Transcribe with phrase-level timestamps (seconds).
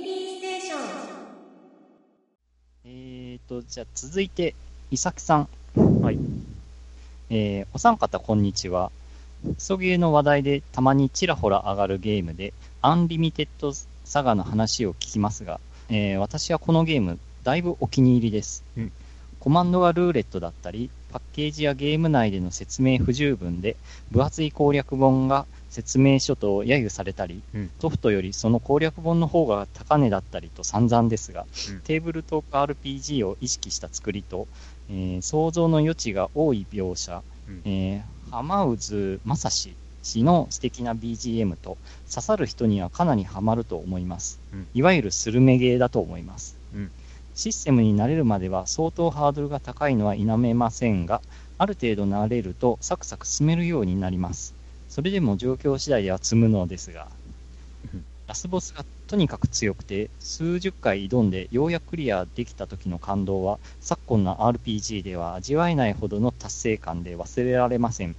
[0.00, 0.80] ミリーステーション
[2.84, 4.54] えーと、じゃあ続いて、
[4.92, 5.48] 伊崎さん。
[6.02, 6.18] はい。
[7.30, 8.92] えーお三方こんにちは。
[9.56, 13.72] クソゲーの話題でたまにちらほら上がるゲームで、アンリミテッド
[14.04, 15.58] サガの話を聞きますが、
[15.88, 18.62] えー私はこのゲーム、だいぶお気に入りです。
[18.76, 18.92] うん
[19.40, 23.76] コマンドがルーレットだったり、パッケージやゲーム内での説明不十分で、
[24.10, 27.70] 分厚い攻略本が説明書と揶揄されたり、うん。
[27.80, 31.80] ソフトよりその攻略本の方が高値だったりと散々ですが、うん。
[31.82, 34.48] テーブルトーク RPG を意識した作りと、
[34.88, 37.62] えー想像の余地が多い描写、うん。
[37.64, 41.76] えー浜渦正史氏の素敵な BGM と
[42.08, 44.68] 刺さる人にはかなりハマると思います、うん。
[44.74, 46.90] いわゆるスルメゲーだと思います、うん。
[47.34, 51.22] システムに慣れるまでは相当ハードルが高いのは否めませんが
[51.56, 54.57] ある程度慣れるとサクサク進めるようになります
[54.88, 57.08] それでも状況次第では積むのですが
[57.92, 58.04] うん。
[58.26, 68.14] ラスボスがとにかく強くて数十回挑んでようやくクリアできた時の感動は昨今の RPG では味わえないほどの達成感で忘れられません。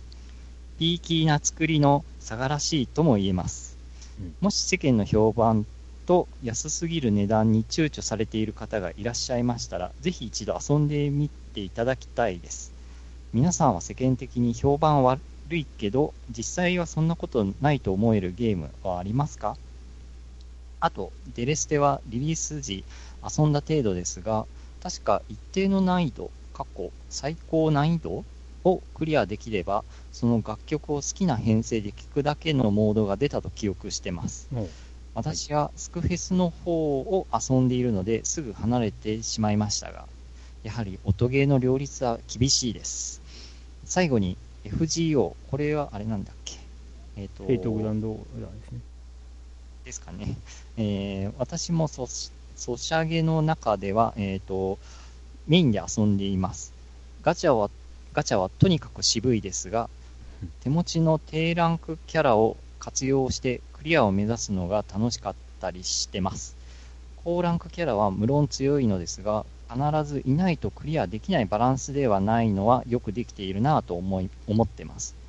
[0.80, 3.78] ピーキーな作りの差がらしいとも言えます、
[4.20, 4.34] うん。
[4.40, 5.66] もし世間の評判
[6.06, 12.72] と安すぎる値段に躊躇されている方がいらっしゃいましたらぜひ一度遊んでみていただきたいです。
[13.34, 15.04] 皆さんは世間的に評判
[15.50, 19.58] 悪いけど実際はそんなことないと思えるゲームはありますか？
[20.80, 22.86] あと、デレステはリリース時
[23.24, 24.46] 遊んだ程度ですが、
[24.82, 28.24] 確か一定の難易度、過去最高難易度
[28.64, 34.50] をクリアできれば、その楽曲を好きな編成で聴くだけのモードが出たと記憶してます。
[35.16, 40.08] 私はスクフェスの方を遊んでいるのですぐ離れてしまいましたが、
[40.64, 43.24] やはり音ゲーの両立は厳しいです。
[43.84, 46.58] 最後に FGO、これはあれなんだっけ？
[47.18, 48.80] えっ、と、フェイトグランド裏ですね。
[49.86, 50.38] ですかね。
[50.78, 54.78] えー私もソソシャゲの中では、えっ、と、
[55.48, 56.74] メインで遊んでいます。
[57.22, 57.70] ガチャは、
[58.14, 59.90] ガチャはとにかく渋いですが
[60.42, 66.56] うん、手持ちの低ランクキャラを活用してクリアを目指すのが楽しかったりしてます。
[67.24, 75.20] 高ランクキャラは無論強いのですが、必ずいないとクリアできないバランスではないのはよくできているなぁと思い思ってます。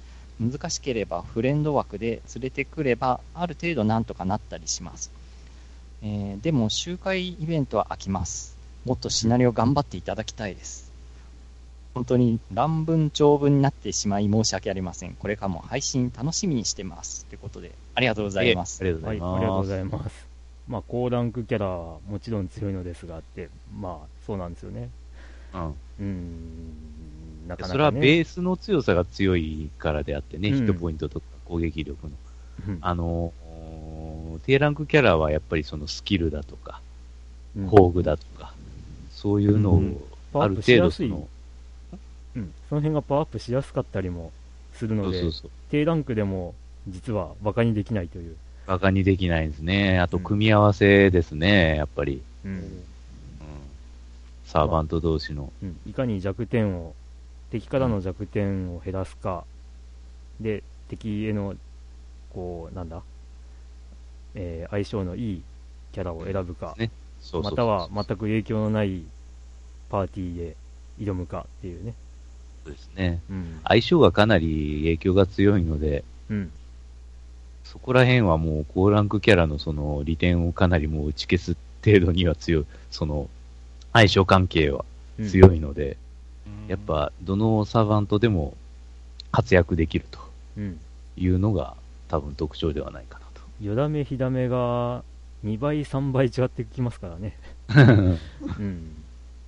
[0.40, 5.12] 難しければフレンド枠で連れてくればある程度なんとかなったりします、
[6.02, 8.56] えーでも周回イベントは飽きます
[8.86, 10.90] もっとシナリオ頑張っていただきたいです
[11.92, 19.36] 本当に乱文長文になってしまい申し訳ありませんこれからも配信楽しみにしてますということでありがとうございますありがとうごはい、ざいます。
[19.36, 20.30] ありがとうございます。
[20.68, 24.90] まあ、高ランクキャラはもちろん強いのですがって、まあ、そうなんですよね。
[25.54, 27.72] うんうーん、なかなか、ね。
[27.72, 32.12] それはベースの強さが強いからであってね、うんヒットポイントとか攻撃力の。
[32.68, 33.50] うんあのー
[34.46, 36.80] 低ランクキャラはやっぱりそのスキルだとか、
[37.56, 38.54] うん工具だとか、
[39.10, 39.80] そういうのを
[40.34, 41.28] ある程度その、
[42.36, 44.32] うん、その辺がパワーアップしやすかったりも
[44.72, 45.50] するそので、うそうそう。
[45.70, 46.54] 低ランクでも
[46.88, 48.36] 実はバカにできないという。
[48.66, 49.98] バカにできないですね。
[49.98, 52.22] あと、うん組み合わせですね、やっぱり。
[52.44, 52.84] うんうん。
[54.50, 55.52] サーバント同士の。
[55.62, 56.94] うん、いかに弱点を、
[57.52, 59.44] 敵からの弱点を減らすか、
[60.40, 61.54] で、敵への、
[62.34, 63.02] こう、なんだ、
[64.34, 65.42] えー相性のいい
[65.92, 66.90] キャラを選ぶか、ね
[67.32, 69.02] または全く影響のない
[69.88, 70.56] パーティーで
[70.98, 71.94] 挑むかっていうね。
[72.64, 73.20] そうですね。
[73.30, 73.60] うん。
[73.62, 76.50] 相性がかなり影響が強いので、うん。
[77.62, 83.28] そこら辺はもう高ランクキャラのその利点をかなりもう打ち消す程度には強い、その
[83.92, 84.84] 相性関係は
[85.18, 85.96] うん強いので、
[86.68, 88.56] やっぱどのサーバントでも
[89.32, 90.18] 活躍できると
[90.56, 90.80] うん。
[91.16, 91.74] いうのが
[92.08, 93.20] 多分特徴ではないか
[93.60, 95.02] よだめ、ひだめが
[95.44, 97.36] 2倍、3倍違ってきますからね。
[97.68, 97.92] なと。
[97.92, 98.96] うん。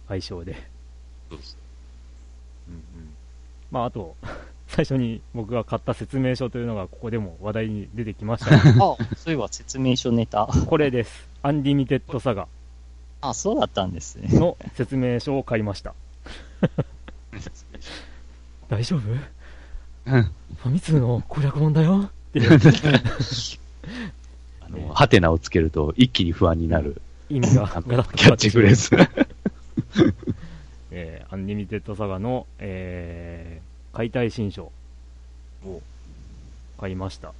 [0.07, 0.55] 相性で。
[1.31, 1.57] そうです
[2.69, 2.83] うんうん。
[3.71, 4.15] まあ、あと、
[4.69, 11.29] 最初に僕が買った説明書というのがここでも話題に出てきましたがあそういえば説明書ネタこれです。
[11.43, 12.49] アンリミテッドサガ
[13.23, 15.95] あそうだったんですねの説明書を買いました。
[18.69, 19.01] 大丈夫？
[19.01, 22.59] うんファミ通の攻略本だよっていう
[24.61, 28.91] あの、ハテナをつけると一気に不安になる、意味があのガラッとキャッチフレーズ。
[30.91, 34.73] えーアンリミテッドサガの、えー解体新書
[35.67, 35.83] を
[36.81, 37.33] 買いました。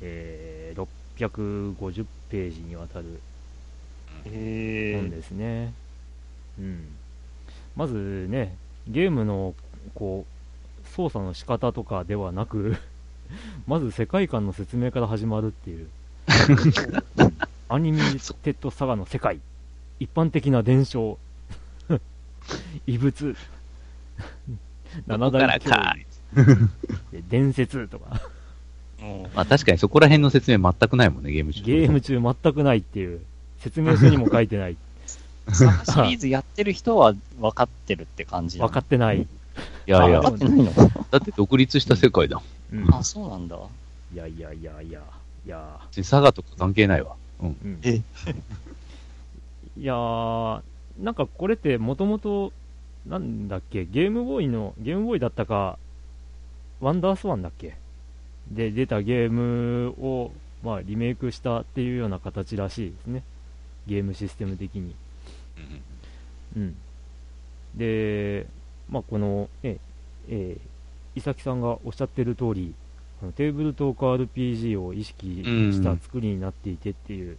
[0.00, 3.33] えー650ページにわたるへ
[4.30, 5.72] 本ですね。
[6.58, 6.88] うん。
[7.76, 8.56] まずね、
[8.88, 9.54] ゲームの、
[9.94, 12.76] こう、操作の仕方とかではなく、
[13.66, 15.88] まず世界観の説明から始まるっていう。
[17.68, 19.40] アニメテッドサガの世界、
[19.98, 21.18] 一般的な伝承、
[22.86, 23.34] 異物、
[25.06, 25.96] 七大か
[27.12, 28.20] 脅威、伝説とか、
[29.34, 31.62] まあ確かにそこら辺の説明全くないもんね、ゲーム中。
[31.62, 33.20] ゲーム中全くないっていう、
[33.64, 34.76] 説明書にも書いてない、
[35.50, 38.68] サガシリーズやってる人は分かってるって感じなの？
[38.68, 39.22] 分かってない。
[39.22, 39.26] い
[39.86, 40.72] やいやあ、分かってないの？
[41.10, 42.42] だって独立した世界だも
[42.78, 42.84] ん。
[42.84, 43.56] うんあ、そうなんだ。
[44.12, 45.00] いやいやいやいや、
[45.46, 47.16] いや、別に佐賀とか関係ないわ。
[47.40, 47.56] うん。
[47.64, 48.02] うんえ
[49.76, 50.62] いやー、
[51.00, 52.52] なんかこれってもともと、
[53.06, 55.78] なんだっけ、ゲームボーイの、ゲームボーイだったか、
[56.80, 57.76] ワンダースワンだっけ？
[58.50, 60.30] で出たゲームを、
[60.62, 63.22] まあ、リメイクしたっていうような形らしいですね。
[63.86, 64.94] ゲームシステム的に。
[66.56, 66.76] うん。
[67.74, 68.46] で、
[68.88, 69.78] まあ、この、え、
[70.28, 72.74] えー、伊崎さんがおっしゃってる通り、
[73.36, 77.36] テーブルトーク RPG を意識した作りになっていてっていう、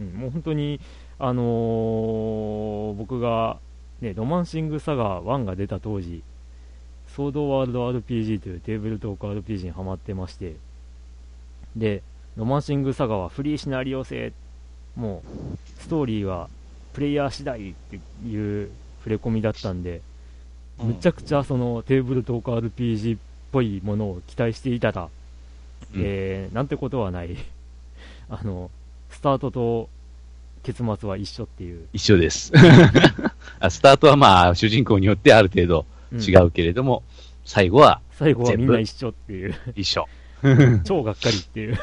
[0.00, 0.78] うんもう本当に、
[1.18, 3.58] あのー僕が、
[4.02, 6.22] ね、ロマンシングサガ1が出た当時、
[7.08, 10.56] ソードワールド RPG というテーブルトーク RPG にハマってまして、
[11.76, 12.02] で、
[12.36, 14.34] ロマンシングサガはフリーシナリオ制、
[14.96, 16.48] もう、ストーリーは
[16.92, 17.96] プレイヤー次第って
[18.26, 18.70] いう
[19.00, 20.00] 触れ込みだったんで、
[20.78, 23.20] むちゃくちゃそのテーブルトーク RPG っ
[23.52, 25.08] ぽいものを期待していたら、
[25.94, 27.36] うんえーなんてことはない。
[28.28, 28.70] あの、
[29.10, 29.88] スタートと
[30.62, 31.86] 結末は一緒っていう。
[31.92, 32.52] 一緒です。
[33.60, 37.02] あスタートはまあ、主人公によってある程度うん違うけれども、
[37.44, 40.08] 最後は最後はみんな一緒っていう、一緒。
[40.84, 41.78] 超がっかりっていう、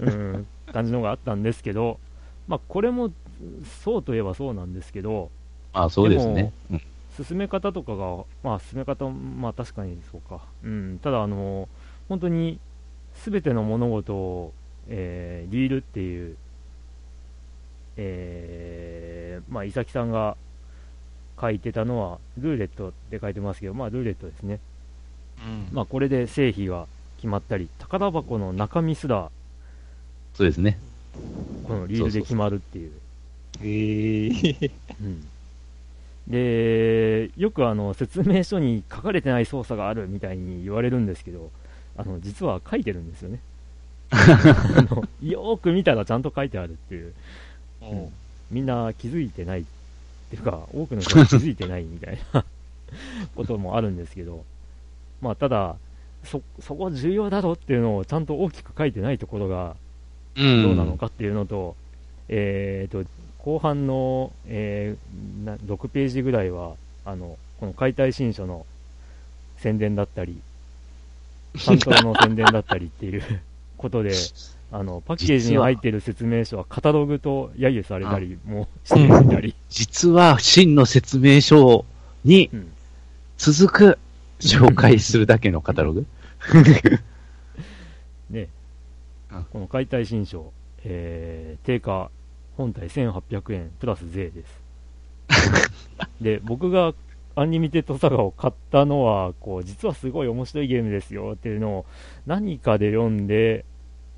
[0.00, 1.98] うん、感じのがあったんですけど、
[2.46, 3.12] まあ、これも
[3.84, 5.30] そうといえばそうなんですけど、
[5.72, 6.52] まあそうですね。
[6.70, 6.82] うん
[7.24, 11.68] 進め方とかが、まあ、進め方、まあ確かにそうか、うん、ただ、あの
[12.08, 12.60] 本当に
[13.16, 14.52] すべての物事を、
[14.88, 16.36] えーリールっていう、
[17.96, 20.36] えーまあ、伊崎さんが
[21.40, 24.60] 書いてたのは、ルーレットって書いてますけど、まあ、ルーレットですね。
[25.44, 26.86] うんまあ、これで成否が
[27.16, 29.30] 決まったり、宝箱の中身すら、
[30.38, 30.78] そうですね。
[31.66, 32.92] このリールで決まるっていう。
[33.60, 34.26] へ
[34.62, 34.70] え。
[35.02, 35.26] うん
[36.28, 41.50] で、よくあの説明書に書かれてない操作があるみたいに言われるんですけど、
[41.96, 43.40] あの実は書いてるんですよね。
[44.10, 44.16] あ
[44.94, 47.14] のよーく見たらちゃんと書いてあるっていう、
[47.82, 48.08] うん
[48.52, 49.64] みんな気づいてないっ
[50.30, 52.44] ていうか、多くの人が気づいてないみたいな
[53.34, 54.44] こともあるんですけど、
[55.20, 55.76] まあただ、
[56.22, 59.87] そ、そこ重要だろっていうのをちゃんと大きく書いてないところがうん。
[60.38, 61.76] どうなのかっていうのと、
[62.28, 63.08] えー、と
[63.38, 66.74] 後半の、えーな6ページぐらいは
[67.04, 68.66] あのこの解体新書の
[69.58, 70.40] 宣伝だったり、
[71.56, 73.22] サントラの宣伝だったりっていう
[73.76, 74.12] ことで、
[74.70, 81.84] あのパッケージに入っている説明書はカタログと揶揄されたりもしてみたり、実は真の説明書
[82.24, 82.68] にうん。
[83.38, 83.98] 続く
[84.40, 86.06] 紹介するだけのカタログ。
[88.30, 88.48] ねうん、
[89.52, 90.52] この解体新書、
[90.84, 92.10] えー定価
[92.56, 94.60] 本体1800円プラス税です。
[96.20, 96.92] で、僕が
[97.36, 101.86] アンリミテッドサガを買ったのは、こう、実はすごい面白いゲームですよっていうのを
[102.26, 103.64] 何かで読んで、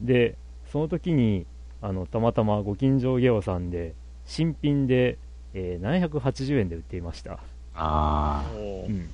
[0.00, 0.36] で、
[0.72, 1.44] その時に、
[1.82, 3.92] あの、たまたまご近所ゲオさんで、
[4.24, 5.18] 新品で、
[5.52, 7.38] えー780円で売っていました。
[7.75, 8.50] あ
[8.88, 9.08] うん。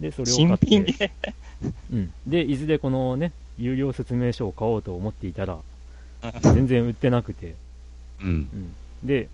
[0.00, 0.66] で、それを買新って。
[0.66, 1.12] 品で？
[1.92, 5.58] うん、で、いずれこのね、有料説明書を買おうと思っていたら、
[6.40, 7.54] 全然売ってなくて、
[8.20, 8.24] あ。
[8.24, 8.30] うん。
[8.30, 8.74] うん、
[9.06, 9.28] で、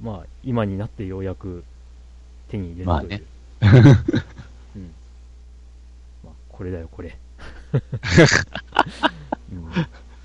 [0.00, 1.64] まあ、今になってようやく
[2.48, 2.92] 手に入れるという。
[2.92, 3.22] まあね
[4.76, 4.90] うん。
[6.24, 7.16] まあ、これだよ、これ。
[9.52, 9.64] うん、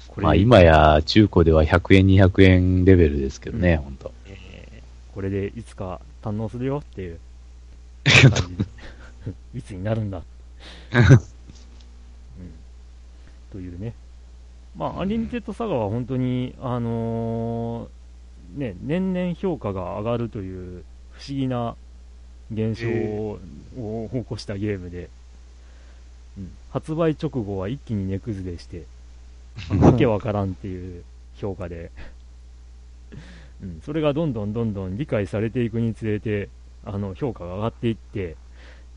[0.07, 4.11] これまあ今や中古では100円、200円レベルですけどね、ほんと。
[4.27, 7.19] えこれでいつか堪能するよっていう
[8.05, 8.65] 感じで
[9.55, 10.23] いつになるんだ、うん、
[13.51, 13.93] というね。
[14.77, 21.75] まあアンリミテッドサガは本当にあのーね年々評価が上がるという不思議な
[22.51, 23.39] 現象を
[24.11, 25.09] 起こしたゲームで、
[26.37, 26.51] うん。
[26.71, 28.85] 発売直後は一気に値崩れして
[29.79, 31.03] わけわからんっていう
[31.35, 31.91] 評価で、
[33.61, 36.49] うん、それがどんどんどんどん理解されていくにつれて、
[36.85, 38.35] あの、評価が上がっていって、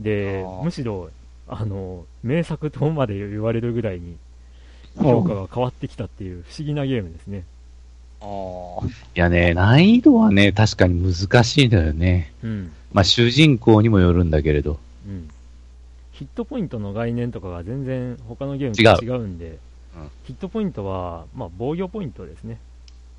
[0.00, 1.10] でむしろ、
[1.46, 4.16] あの、名作とまで言われるぐらいに、
[4.96, 7.44] 評価が変わってきたっていう不思議なゲームですね。
[8.20, 8.86] ー、ああ。
[8.86, 12.32] いやね、難易度はね、確かに難しいんだよね。
[12.42, 12.72] うん。
[12.92, 14.78] まあ主人公にもよるんだけれど。
[15.06, 15.28] うん。
[16.12, 19.58] ヒットポイントの概念とかが全然他のゲームと違うんで、うん
[20.24, 22.58] ヒットポイントは、まあ、防御ポイントですね。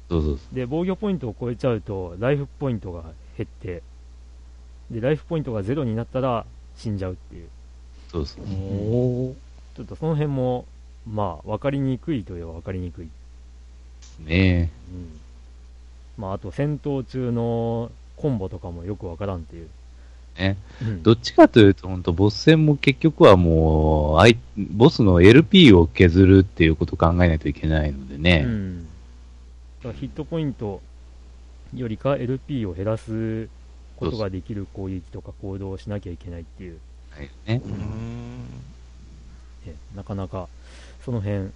[0.10, 3.03] そうそうで、防御ポイントを超えちゃうと、ライフポイントが
[3.38, 3.84] 減って、
[4.89, 6.46] で、ライフポイントがゼロになったら
[6.77, 7.48] 死んじゃうっていう。
[8.12, 8.44] そうそう。
[8.44, 9.36] お
[9.75, 10.65] ちょっとその辺も、
[11.10, 13.10] まあ、分かりにくいといえば分かりにくい。
[14.19, 15.19] ねうん。
[16.17, 19.67] まあ、あと戦闘中のコンボとかもよく分からんっていう。
[20.38, 28.41] ねうん、どっちかというと、本当ボス戦も結局はもう、あいボスの LP を削るっていうことを考えないといけないのでうね。
[28.43, 28.83] ん。
[28.83, 28.86] だ
[29.83, 30.81] からヒットポイント
[31.75, 33.48] よりか LP を減らす
[33.98, 36.79] ことができる攻撃とか行動をしなきゃいけないっていう、
[37.12, 37.63] はいねー。
[37.63, 38.43] うん。
[39.65, 40.48] ねなかなか
[41.03, 41.50] その辺、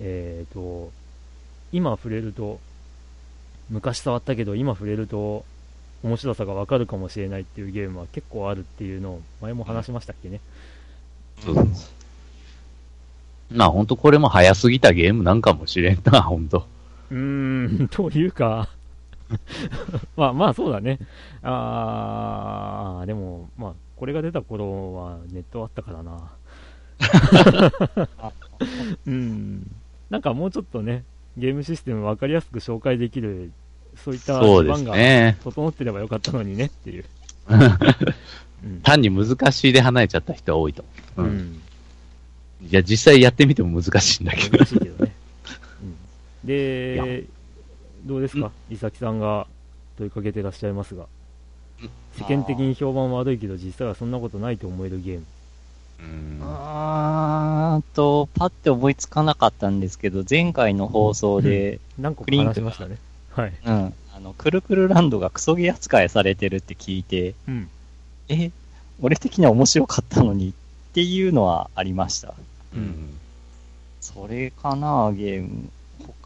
[0.00, 0.92] えー、と
[1.72, 2.60] 今触れると
[3.70, 5.44] 昔触ったけど今触れると
[6.02, 10.40] 面白さがわかるかもしれないっていうゲームは結構あるっていうのを前も話しましたっけね、
[11.40, 11.74] そうそうそう
[13.56, 16.66] まあ本当これも早すぎたゲームなんかもしれんな、 本当。
[17.10, 18.68] うーんというか
[20.16, 20.98] まあまあそうだね。
[21.42, 26.32] あーでもまあこれが出た頃はネットあったからな
[29.06, 29.70] うん
[30.10, 31.04] なんかもうちょっとね
[31.36, 33.50] ゲームシステム分かりやすく紹介できる
[33.96, 35.38] そういったそうです基盤がね。
[35.42, 37.04] 整ってればよかったのにねっていう。
[38.64, 40.84] うん単に難しいで離れちゃった人は多いと
[41.16, 41.28] 思う。
[41.28, 41.36] うん。
[41.36, 41.60] うん
[42.64, 44.58] いや、実際やってみても難しいんだけど。
[44.58, 45.12] 難しいけどね。
[45.82, 47.24] うんいで、
[48.04, 49.48] どうですか、伊崎さんが
[49.98, 51.06] 問いかけてらっしゃいますが、
[52.16, 55.24] 世間的に評判悪いけど、実際はそんなことないと思えるゲーム。
[56.00, 62.98] うんあーと、パッて思いつかなかったんですけど、前回の放送で、何個か話しましたね。
[63.30, 63.52] はい。
[63.64, 67.68] うん、あの、くるくるランドがクソゲー扱いされてるって聞いて、うん。
[68.28, 68.50] え、
[69.00, 70.52] 俺的には面白かったのにっ
[70.92, 72.34] ていうのはありました。
[72.74, 73.18] うん。
[74.00, 75.68] それかな、ゲーム。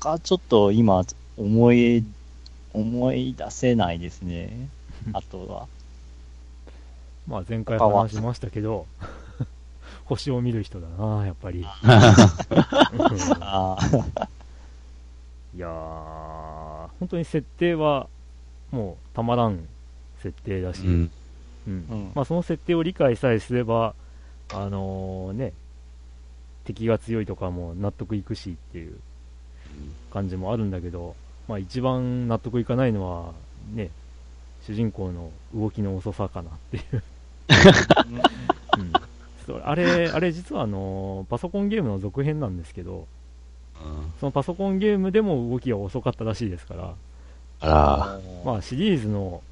[0.01, 1.05] 他ちょっと今、
[1.37, 2.05] 思い、
[2.73, 4.69] 思い出せないですね。
[5.13, 5.67] あとは。
[7.29, 8.87] まあ前回話しましたけど、
[10.07, 11.61] 星を見る人だな、やっぱり。
[11.61, 11.63] い
[15.59, 15.71] やー、
[17.01, 18.09] 本当に設定は、
[18.71, 19.61] もうたまらん
[20.23, 21.11] 設定だし、うん。
[22.15, 23.95] まあ、その設定を理解さえすれば、
[24.53, 25.53] あのね、
[26.65, 28.97] 敵が強いとかも納得いくしっていう
[30.13, 31.17] 感じもあるんだけど、
[31.49, 33.33] まあ、一番納得いかないのは、
[33.75, 33.91] ね、
[34.67, 37.03] 主人公の動きの遅さかなっていう。
[39.65, 43.07] あれ、 あれ実はあのパソコンゲームの続編なんですけど、
[44.21, 46.95] そのパソコンゲームでも動きが遅かったらしいですから、
[47.61, 49.43] あら、まあ、シリーズの、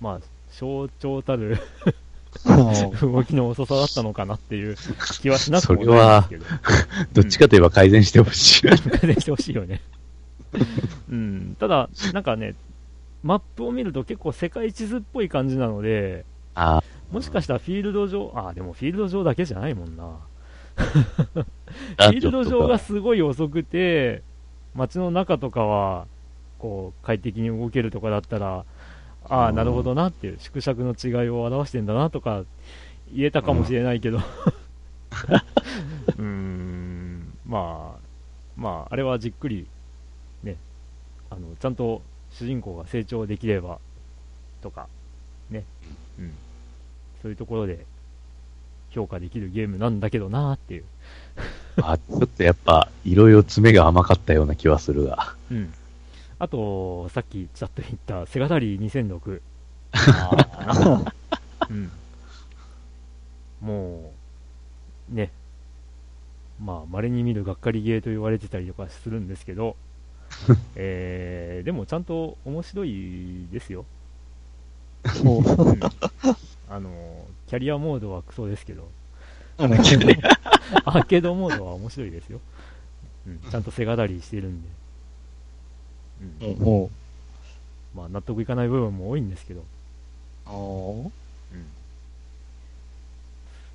[0.00, 1.58] まあ、象徴たる
[2.44, 3.12] うん。
[3.12, 4.76] 動きの遅さだったのかなっていう
[5.20, 6.44] 気はしなくもないんですけど、
[7.22, 8.62] どっちかといえば改善してほしい。
[8.62, 9.80] 改善してほしいよね。
[11.10, 12.54] うん、ただ、なんかね、
[13.22, 16.82] マップを見ると結構世界地図っぽい感じなので、あ
[17.14, 20.18] もしかしたらフィールド上、あ、でもフィールド上だけじゃないもんな。
[21.96, 24.22] フあィールド上がすごい遅くて、
[24.74, 26.08] 街の中とかは、
[26.58, 28.64] こう、快適に動けるとかだったら、
[29.28, 29.54] ああ、うん。
[29.54, 32.42] なるほどなっていう、縮尺の違いを表してんだなとか、
[33.14, 38.00] 言えたかもしれないけど、 うーん、まあ、
[38.56, 39.66] まあ、あれはじっくり、
[40.42, 40.56] ね、
[41.30, 43.78] あの、ちゃんと主人公が成長できれば、
[44.62, 44.88] とか、
[45.50, 45.64] ね、
[46.18, 46.32] うん、
[47.24, 47.86] そういうところで
[48.90, 50.84] 評価できるゲームなんだけどなーっていう。
[51.80, 55.34] あ、ちょっとやっぱ、いろいろ詰めが甘かったような気はするが。
[55.50, 55.72] うん。
[56.38, 59.40] あと、さっきちらっと言った、セガダリー2006。
[59.92, 61.12] あ
[61.70, 61.90] うん。
[63.62, 64.12] も
[65.10, 65.30] う、ね。
[66.62, 69.76] まあ、稀に見るがっかりゲーと言われてたりとかするんですけど、
[70.76, 73.86] えー、でもちゃんと面白いですよ。
[75.04, 75.80] ーもううん、
[76.68, 78.88] あの、キャリアモードはクソですけど、
[79.58, 80.18] あのけどア。
[81.00, 82.40] ーケードモードは面白いですよ。
[83.26, 84.68] うん、ちゃんとセガダリーしてるんで。
[86.42, 86.90] うん、も
[87.94, 91.10] まあ、納得いかない部分も多いんですけど、う、おー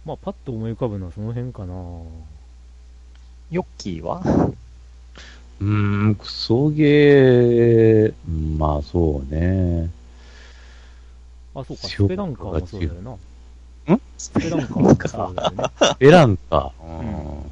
[0.06, 1.74] まあ、パッと思い浮かぶのはその辺かな。
[3.52, 4.22] ヨッキーは？
[5.60, 9.90] うーん、クソゲー、うんまあそうね。
[11.56, 13.12] あ、そうか、スペランカーもそうだよな。
[13.96, 14.02] ん？
[14.18, 15.64] スペランカーもそうだよね。
[16.00, 16.72] エランか。
[16.82, 17.52] ううんん。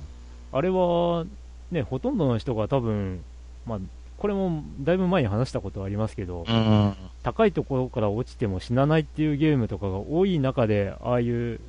[0.53, 1.25] あれは、
[1.71, 3.23] ね、ほとんどの人が多分、
[3.65, 3.79] まあ、
[4.17, 6.93] これもだいぶ前に話したことはありますけど、うん。
[7.23, 11.59] 高いところから落ちても死なないっていうゲームとかが多い中で、ああいう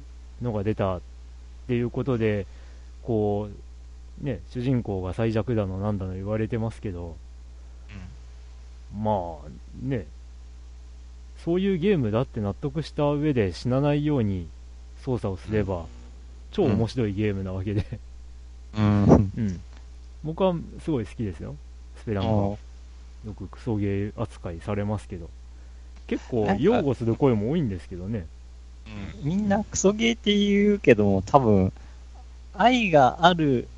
[0.41, 1.01] のが出たっ
[1.67, 2.47] ていうことで、
[3.03, 3.49] こ
[4.23, 7.17] う、ね、主人公が最弱だのなんだの言われてますけど、
[8.97, 9.49] まあ
[9.83, 10.07] ね、
[11.45, 14.49] そういうゲームだって納得した上で死なないように
[15.04, 15.87] 操作をすれば、
[16.50, 17.85] 超面白いゲームなわけで、
[18.76, 19.33] うん。
[19.37, 19.61] うん。
[20.25, 21.57] 僕はすごい好きですよ、
[21.99, 22.30] スペランカ。
[22.30, 22.59] よ
[23.37, 25.28] くクソゲー扱いされますけど。
[26.07, 28.26] 結構擁護する声も多いんですけどね。
[29.23, 31.73] みんなクソゲーって言うけども、多分、
[32.54, 33.68] 愛がある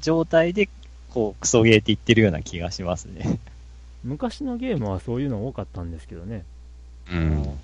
[0.00, 0.68] 状態で、
[1.10, 3.38] こう、クソゲーって言ってるような気がしますね。
[4.04, 6.44] 昔のゲームはそういうの多かったんですけどね。
[7.10, 7.18] うん。
[7.20, 7.54] うん。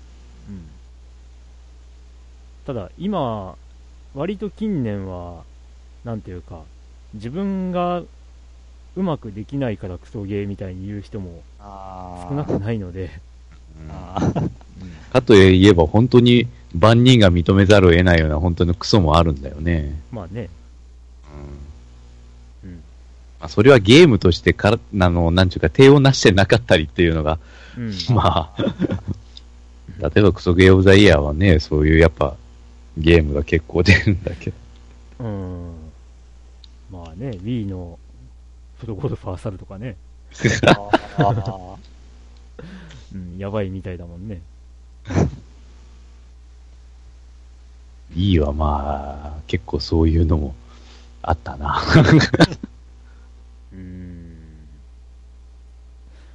[2.65, 3.55] ただ、今、
[4.13, 5.43] 割と近年は、
[6.03, 6.63] なんていうか、
[7.13, 8.03] 自分が
[8.95, 13.09] うまくできないからクソゲーみたいに言う人もあ少なくないので、
[15.11, 19.99] かといえば本当に万人が認めざるを得ないような本当のクソもあるんだよね。
[20.11, 20.49] まあね、
[23.39, 27.39] あ、それはゲームとしてから、あの、なんちゅうか、手をなしてなかったりっていうのが、
[27.77, 27.93] うん。
[28.13, 28.63] まあ、
[29.99, 32.35] 例えばクソゲーオブザイヤーはね、そういうやっぱ、
[32.97, 34.55] ゲームが結構出るんだけど。
[35.19, 35.71] うん。
[36.91, 37.97] まあね、Wii の
[38.79, 39.95] プロゴルファーサルとかね、
[43.13, 44.41] うん、やばいみたいだもんね。
[48.15, 50.55] いいはまあ、結構そういうのも
[51.21, 51.81] あったな。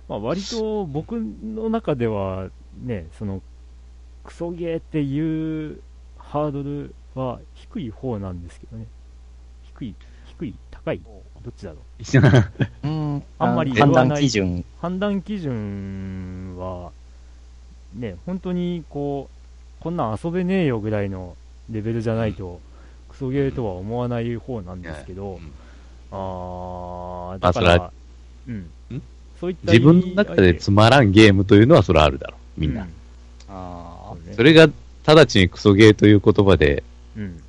[0.08, 2.48] まあ割と僕の中では
[2.82, 3.40] ね、その、
[4.24, 5.80] クソゲーっていう
[6.18, 8.86] ハードルは低い方なんですけどね。
[9.74, 9.94] 低い、
[10.26, 11.00] 低い、高い、
[11.42, 11.76] どっちだろ
[12.82, 12.88] う。
[12.88, 13.22] うん。
[13.38, 14.64] あんまり言判断基準。
[14.80, 16.92] 判断基準は、
[17.94, 19.28] ね、本当にこ
[19.80, 21.36] う、こんなん遊べねえよぐらいの
[21.70, 22.60] レベルじゃないと、
[23.08, 25.38] クソゲーとは思わない方なんですけど、
[26.10, 27.92] あー、まだからあそれは、
[28.48, 28.70] うんん。
[29.44, 32.82] そういった自分の中でつまらんゲームというのはそれはあるだろう、みんな。
[32.84, 32.86] う
[33.48, 34.70] あそれが
[35.06, 36.82] 直ちにクソゲーという言葉で
[37.14, 37.42] うん。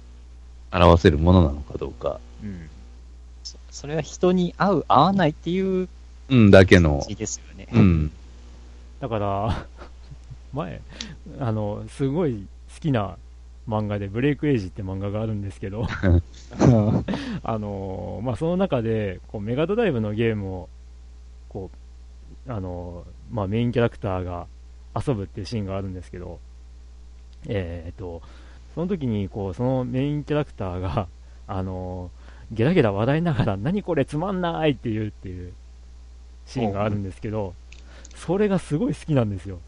[0.74, 2.20] 表せるものなのかどうか。
[2.44, 2.70] うん。
[3.44, 5.88] そそれは人に合う、合わないっていう
[6.28, 7.10] うん、だけの感。
[7.10, 7.68] じですよね。
[7.72, 8.12] うん。
[9.00, 9.66] だから、
[10.52, 10.82] 前、
[11.40, 13.16] あの、すごい好きな
[13.70, 15.86] 漫画で、ブレイクエイジって漫画があるんですけど、うん
[17.44, 20.70] あのーまあ、その中で、こう、メガドライブのゲームを、
[21.48, 21.78] こう、
[22.48, 24.48] あのーまあ、メインキャラクターが
[24.96, 26.40] 遊ぶっていうシーンがあるんですけど、
[27.48, 28.22] えーっと、
[28.74, 31.08] その時に、こう、そのメインキャラクターが、
[31.48, 35.54] あのーゲラゲラ笑いながら、何これつまんないって言うっていう
[36.46, 37.54] シーンがあるんですけど、
[38.16, 39.60] それがすごい好きなんですよ。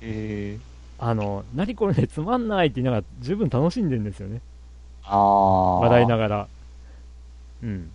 [0.00, 4.40] えー、あの、何これね、つまんないって言いながら十分楽しんでるんですよね。
[5.02, 5.80] ああ。
[5.80, 6.48] 笑いながら。
[7.62, 7.90] うん。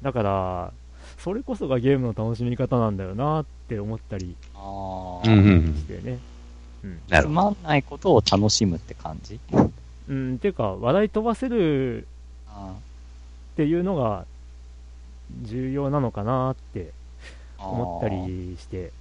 [0.00, 0.72] だから、
[1.18, 5.28] それこそがゲームの楽しみ方なんだよなって思ったりああ。
[5.28, 6.18] うんうんうんしてね。
[6.84, 7.00] うん。
[7.08, 7.28] つ。
[7.28, 9.38] まんないことを楽しむって感じ？
[10.08, 12.06] うん、ていうか、話題飛ばせる
[12.48, 12.74] あ
[13.52, 14.26] っていうのが
[15.42, 18.08] 重要なのかなってー思った。
[18.08, 18.92] りして。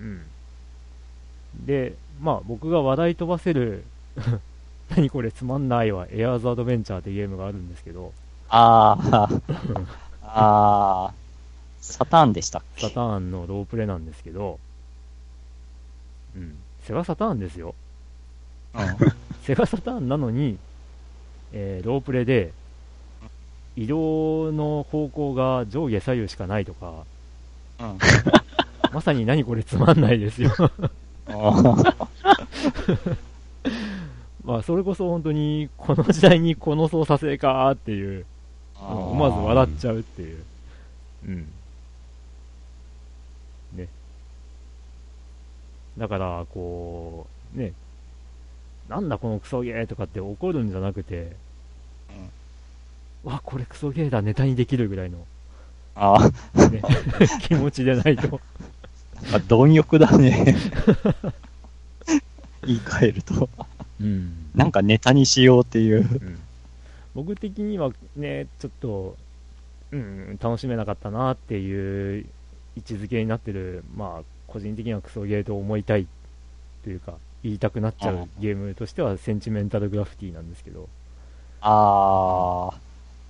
[0.00, 0.22] うん。
[1.64, 3.84] で、まあ僕が話題飛ばせる
[4.94, 8.12] 何これつまんないわ、エアーズアドベンチャーってゲームがあるんですけど、
[8.48, 9.28] あ あ。
[10.22, 11.14] ああ。
[11.82, 12.86] サターンでしたっけ？
[12.88, 14.58] サターンのロープレなんですけど、
[16.36, 16.56] うん。
[16.84, 17.74] セガサターンですよ。
[19.44, 20.56] セガサターンなのに、
[21.52, 22.52] えーロープレで、
[23.76, 27.04] 移動の方向が上下左右しかないとか。
[28.92, 30.52] まさに何これつまんないですよ。
[34.44, 38.26] まあ、それこそ本当に、この時代にこの操作性かーっていう、
[38.76, 40.44] 思わず笑っちゃうっていう。
[41.26, 41.48] うん。
[45.98, 47.72] だから、こう、ね、
[48.88, 51.36] なんだこのクソゲーとかって怒るんじゃなくて、
[53.24, 55.26] わ、これクソゲーだ、ネタにできるぐらいの、
[55.94, 56.14] あ
[56.54, 56.68] あ。
[56.68, 56.82] ね、
[57.42, 58.40] 気持ちでないと。
[59.32, 60.56] あ、貪欲だね。
[62.64, 63.48] 言い換えると。
[64.00, 64.50] うん。
[64.54, 66.00] なんかネタにしようっていう。
[66.00, 66.38] うん
[67.14, 69.16] 僕的にはね、ちょっと、
[69.90, 72.24] うん、楽しめなかったなっていう
[72.76, 74.22] 位置づけになってる、まあ、
[74.52, 76.06] 個人的にはクソゲーと思いたい
[76.84, 80.88] というか、言いたくなっちゃうゲームとしては、センチメンタルグラフィティなんですけど、
[81.62, 82.74] ああ。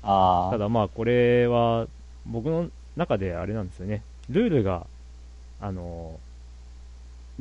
[0.03, 0.51] ああ。
[0.51, 1.87] ただまあ、これは、
[2.27, 4.87] 僕の中であれなんですよね、ルールが、
[5.61, 6.19] あの、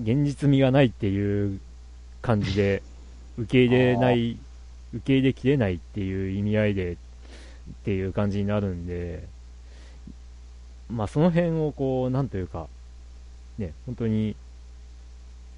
[0.01, 1.59] 現実味がないっていう
[2.21, 2.83] 感じで、
[3.39, 4.37] 受け入れない、
[4.93, 6.95] 受け入れきれないっていう意味合いでっ
[7.83, 9.23] ていう感じになるんで、
[10.89, 12.67] まあその辺をこう、なんというか、
[13.61, 14.35] ね、本当に、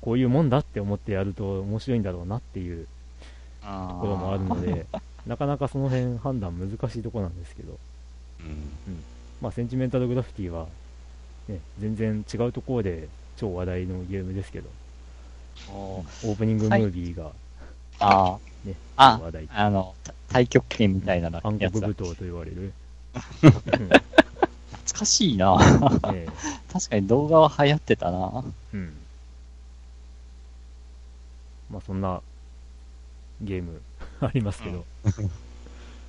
[0.02, 2.88] こういうもんだって思ってやると面白いんだろうなっていう
[3.62, 4.86] とところもあるので、
[5.26, 7.80] なかなかその辺判断難しいところなんですけど、
[8.42, 9.04] うん。
[9.42, 10.68] まあセンチメンタルグラフィティは、
[11.48, 14.70] ね、全然違うところで超話題のゲームですけど、
[15.72, 17.32] オープニングムービーが、
[18.00, 21.88] あね、あ話題、あ、あの、た太極拳みたいな暗やつだ。
[21.94, 22.74] 黒舞踏と言われる、
[23.13, 23.88] 懐
[24.93, 25.53] かしいな。
[25.53, 25.58] う
[26.12, 26.27] んね
[26.71, 28.43] 確かに動画は流行ってたな。
[28.73, 28.93] うん。
[31.69, 32.21] まあそんな
[33.41, 33.82] ゲーム
[34.21, 34.86] ありますけど、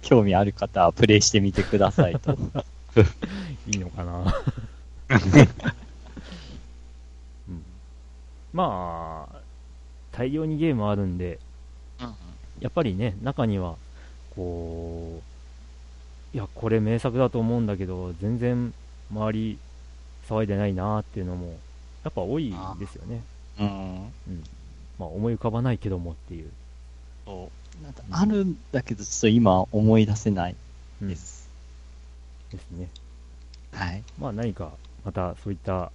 [0.03, 2.37] 興味ある方はプレイしてみてくださいと。
[3.67, 4.35] いいのかな、
[7.49, 7.65] うん、
[8.53, 9.37] まあ
[10.13, 11.41] 大量にゲームあるんで
[12.61, 13.75] やっぱりね中には
[14.37, 15.34] こう
[16.35, 18.75] いやこれ名作だと思うんだけど全然
[19.11, 19.59] 周り
[20.29, 21.59] 騒いでないなっていうのも
[22.03, 23.23] やっぱ多いですよね
[23.61, 24.13] うん。
[24.99, 26.51] まあ思い浮かばないけどもっていう、
[27.25, 27.85] そう。
[27.85, 30.57] なんかあるんだけど、ちょっと今思い出せない
[31.03, 31.15] うんで。
[31.15, 31.49] です
[32.51, 32.71] す。
[32.73, 32.89] ね
[33.73, 34.03] はい。
[34.19, 34.73] まあ何か
[35.05, 35.91] またそういった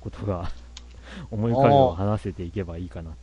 [0.00, 0.50] ことが
[1.30, 3.18] 思い浮かべを話せていけばいいかなって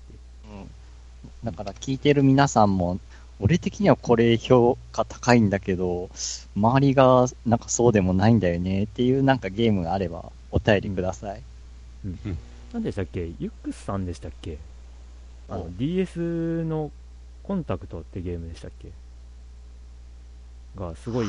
[1.43, 2.99] だから聞いてる皆さんも、
[3.39, 6.09] 俺的にはこれ評価高いんだけど、
[6.55, 11.41] 周りがなんかそうでもないんだよねっていうなんかゲームがあればお便りください。
[12.73, 13.25] 何でしたっけ？
[13.25, 14.57] ユックスさんでしたっけ？
[15.49, 15.69] あのお。
[15.77, 16.91] DS の
[17.43, 18.89] コンタクトってゲームでしたっけ？
[20.79, 21.27] がすごい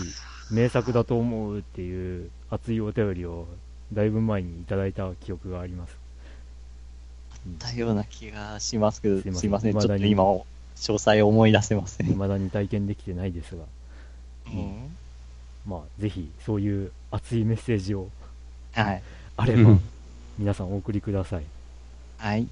[0.51, 3.47] 名作だと思うっていう熱いお便りを
[3.93, 5.97] だいぶ前にいただいた記憶があります。
[7.59, 9.73] だような気がしますけど、すいません。
[9.73, 10.25] ちょっと今、
[10.85, 12.07] 詳細思い出せません。
[12.07, 13.65] 未だに体験できてないですが、
[14.47, 14.97] うん
[15.67, 18.09] まあぜひそういう熱いメッセージを
[18.73, 19.03] はい。
[19.37, 19.81] あればうん
[20.39, 21.45] 皆さんお送りください。
[22.19, 22.47] はい。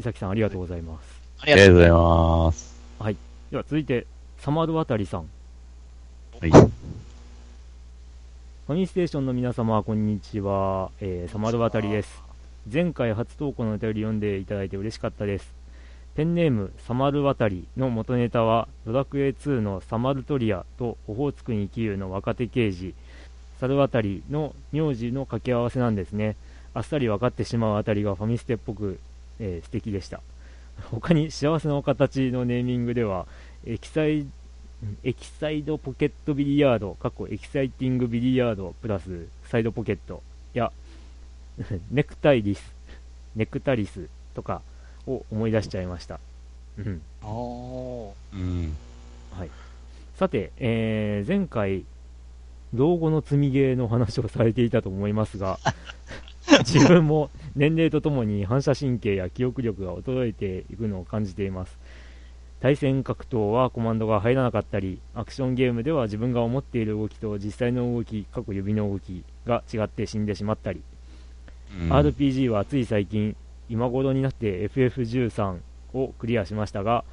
[0.00, 1.20] 伊崎さんありがとうございます。
[1.40, 2.78] ありがとうございます。
[3.50, 4.06] では続いて、
[4.38, 5.28] サマール渡りさん。
[6.40, 6.50] はい。
[6.50, 10.90] ファミステーションの皆様、こんにちは。
[11.00, 12.22] えー、サマル渡りです。
[12.70, 15.57] 前回初投稿のお便り読んでいただいて嬉しかったです。
[16.18, 22.92] ペンネーム、サマル渡りの元ネタは、ドラクエ2のサマルトリアとオホーツクに生きるの若手刑事、
[23.60, 26.34] サル渡りの名字の掛け合わせなんですね。
[26.74, 28.98] あっさり分かってしまうあたりがファミステっぽく、
[29.38, 30.20] えー素敵でした。
[30.90, 33.28] 他に幸せの形のネーミングでは、
[33.64, 34.26] エキサイ
[35.04, 40.72] エキサイドポケットビリヤード、過去エキサイティングビリヤードプラスサイドポケットや
[41.92, 42.74] ネクタイリス、
[43.36, 44.62] ネクタリスとか
[45.08, 46.20] を思い出しちゃいました。
[46.78, 48.76] うん、おーうん。
[49.32, 49.50] はい。
[50.16, 51.84] さて、えー前回、
[52.74, 55.58] 老後の積みゲーの話をされていたと思いますが、
[56.60, 61.78] 自分も年齢とともに反射神経や記憶力が衰えていくのを感じています。
[62.60, 70.82] 対戦格闘はコマンドが入らなかったり、アクションゲームでは自分が思っている動きと実際の動き、過去指の動きが違って死んでしまったり、
[71.80, 73.36] うん RPG はつい最近、
[73.68, 75.58] 今頃になって FF13
[75.94, 77.04] をクリアしましたが、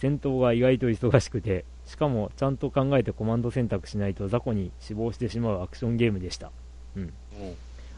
[0.00, 6.50] 戦闘が意外と忙しくて、しかもちゃんと考えてコマンド選択しないと雑魚に死亡してしまうアクションゲームでした。
[6.96, 7.12] うん。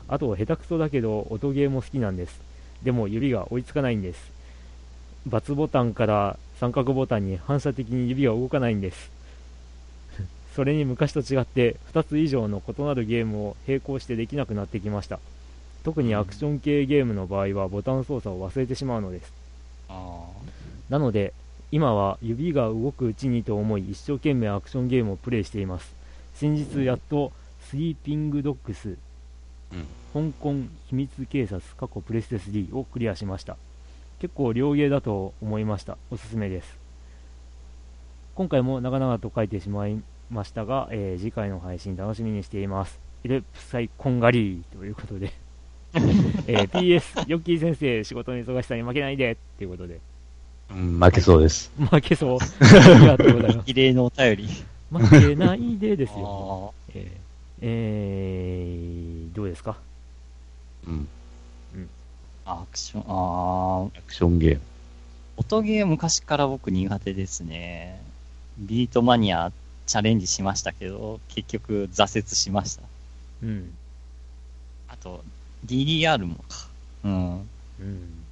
[0.09, 2.41] あと、下手くそだけど、音ゲーも好きなんです。
[2.83, 4.31] でも、指が追いつかないんです。
[5.29, 9.11] ×ボタンから三角ボタンに反射的に指が動かないんです。
[10.55, 15.19] それに昔と違って、2つ以上の異なるゲームを並行してできなくなってきました。
[15.87, 19.33] 特にアクション系ゲームの場合はボタン操作を忘れてしまうのです。
[19.89, 20.27] あ
[20.91, 21.33] なので、
[21.71, 25.95] 今は指が動くうちにと思い一生懸命アクションゲームをプレイしています。
[26.35, 27.31] 先日やっと、
[27.71, 28.97] スリーピングドッグス、
[30.13, 30.55] 香港
[30.89, 33.57] 秘密警察過去プレステ3をクリアしました。
[34.19, 35.99] 結構良ゲーだと思いました。
[36.11, 36.79] おすすめです。
[38.35, 42.99] 今回も長々と書いてしまいましたが、えー次回の配信楽しみにしています。
[43.23, 45.46] イレプサイコンガリーということで、
[46.47, 50.01] えー PS、ヨッキー先生、仕事の忙しさに負けないでっていうことで、
[50.71, 51.71] うん、負けそうです。
[51.79, 52.39] 負けそう。
[52.65, 54.49] ありがとうございまー異例のお便り。
[54.49, 54.65] す。
[54.91, 56.73] 負けないでですよ。
[56.75, 57.27] あえー
[57.63, 59.77] えーどうですか？
[60.87, 61.09] うん。
[61.75, 64.61] ーアクション、あーアクションゲーム。
[65.39, 68.01] 音ゲー昔から僕苦手ですね。
[68.59, 69.53] ビートマニア
[69.87, 72.83] チャレンジしましたけど、結局挫折しました。
[73.43, 73.71] うん。
[74.89, 75.23] あと、
[75.67, 76.69] DDR もか。
[77.05, 77.49] うん。
[77.81, 78.25] うん。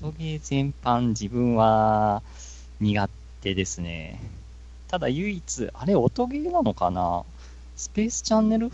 [0.00, 2.22] 音ゲー全般自分は
[2.80, 3.08] 苦
[3.40, 4.20] 手ですね。
[4.88, 7.24] ただ唯一、あれ音ゲーなのかな？
[7.76, 8.70] スペースチャンネル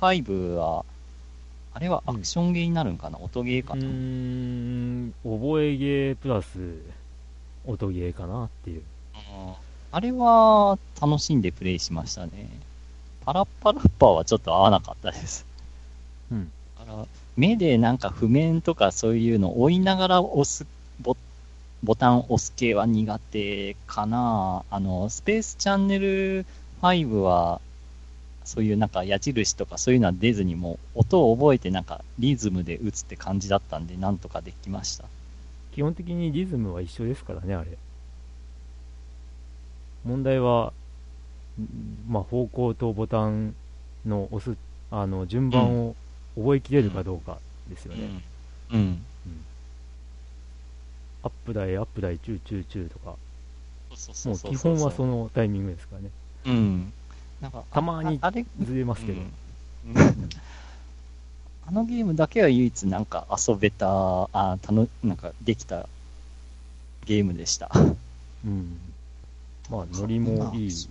[0.00, 0.84] 5は、
[1.74, 6.78] あれはアクションゲーになるんかな、音ゲーかな、ん、覚えゲープラス、
[7.66, 8.82] 音ゲーかなっていう。
[9.14, 9.52] うん
[9.90, 12.50] あれは楽しんでプレイしましたね。
[13.24, 15.46] パラッパラッパーはちょっと合わなかったです。
[16.30, 16.50] うん。
[16.78, 20.66] だから目でなんか譜面とかそういうのを追いながら押す
[21.00, 21.16] ボ、
[21.82, 24.64] ボタンを押す系は苦手かな。
[24.70, 26.46] あの、スペースチャンネル
[26.82, 27.60] 5は、
[28.44, 35.04] そういうなんか矢印とかそういうのは出ずにもう音を覚えてなんかリズムで打つって感じだったんでなんとかできました。
[35.74, 37.76] 基本的にリズムは一緒ですからね、あれ。
[40.04, 40.72] 問題は、
[42.08, 43.54] まあ、方向とボタン
[44.06, 44.58] の押す、
[44.90, 45.94] あの、順番を
[46.38, 48.22] 覚えきれるかどうかですよね。
[48.72, 48.78] うん。
[48.80, 49.04] うん。
[51.24, 53.16] アップ台、アップ台、チューチューチューとか、
[54.26, 56.10] もう基本はそのタイミングですからね。
[56.46, 56.92] うん。
[57.40, 59.20] なんか、たまにああれ、ずれますけど。
[59.20, 59.32] うん
[61.66, 65.86] あのゲームだけは唯一なんか遊べた、あたのなんかできた
[67.04, 67.70] ゲームでした。
[68.42, 68.78] うん。
[69.68, 70.88] まあ、ノリもいい、そ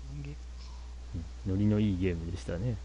[1.47, 2.75] ノリのいいゲームでしたね。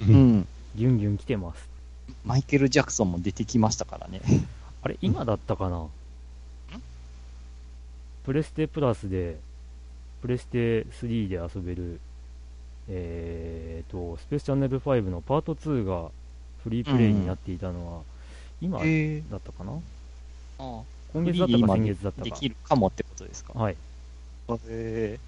[0.00, 0.48] ううん。
[0.74, 1.75] ギュンギュン来てます。
[2.24, 4.20] マイケル・ジャクソンも出てきましたからね。
[4.82, 5.86] あれ、今だったかな？
[8.24, 9.38] プレステプラスで、
[10.20, 12.00] プレステ3で遊べる、
[12.88, 16.10] えーと、スペースチャンネル5のパート2が
[16.64, 18.02] フリープレイになっていたのは、
[18.60, 19.80] 今だえったかな？
[20.58, 22.24] あ今月だったか先月だったか。
[22.24, 23.52] できるかもってことですか。
[23.58, 23.76] はい。
[24.68, 25.18] へ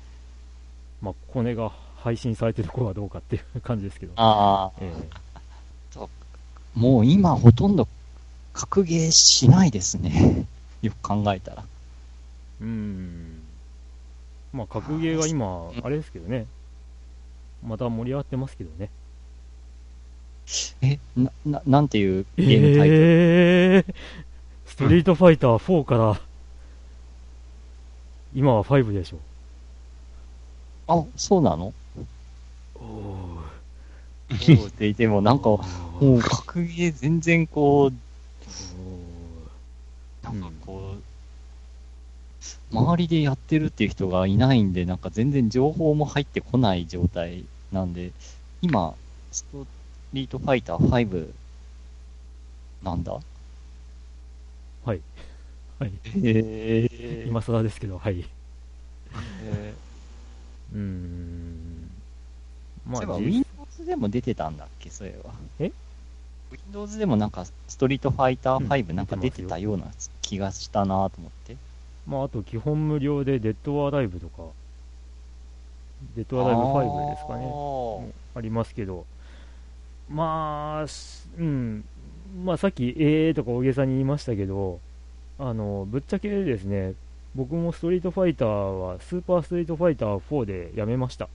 [1.01, 4.13] まあ、これが配信されてる子はどうかっていう感じですけど。
[4.17, 5.21] あえあ、
[6.79, 7.89] もう今ほとんど
[8.53, 10.47] 格ゲーしないですね。
[10.81, 11.63] よく考えたら。
[11.63, 11.65] ー
[12.61, 13.43] うーん。
[14.53, 16.47] まあ、格ゲーは今、あれですけどね。
[17.67, 18.91] また盛り上がってますけどね。
[20.81, 23.95] え、な、な、なんていうゲームタイトル、えー、
[24.67, 26.21] ストリートファイター4から、
[28.35, 29.19] 今は5でしょ。
[30.87, 31.75] あ、そうなの？
[32.77, 33.28] おそ
[34.31, 35.59] うって言ってもなんか、も
[36.01, 37.93] う格ゲー全然こう、
[40.23, 41.03] なんかこう、
[42.71, 48.13] 周りでやってるっていう人がいないんで、なんか全然情報も入ってこない状態なんで、
[48.61, 48.95] 今、
[49.31, 49.67] スト
[50.13, 51.35] リートファイター5
[52.83, 53.19] なんだ？
[54.85, 55.01] はい。
[55.79, 55.93] はい。
[56.05, 58.25] へえ今更ですけど、はい。
[59.43, 59.75] え
[60.73, 61.89] うーん。
[62.87, 63.48] ー、そういえばじ
[63.79, 65.13] Windows でも出てたんだっけ、そうい
[65.61, 65.73] え
[66.51, 68.97] ？Windows でもなんか、ストリートファイター5うん。
[68.97, 69.87] なんか出てたような
[70.23, 71.57] 気がしたなと思って。
[72.07, 74.43] まあ、あと基本無料でデッドアライブとか、
[76.17, 77.47] デッドアライブ5ですかね。
[78.07, 78.13] ね。
[78.35, 79.07] ありますけど、
[80.09, 81.85] まあ、すうん、
[82.45, 84.81] まあさっき、えーとか大げさに言いましたけど、
[85.39, 86.95] あの、ぶっちゃけですね、
[87.35, 91.29] 僕もストリートファイターは、スーパーストリートファイター4でやめました。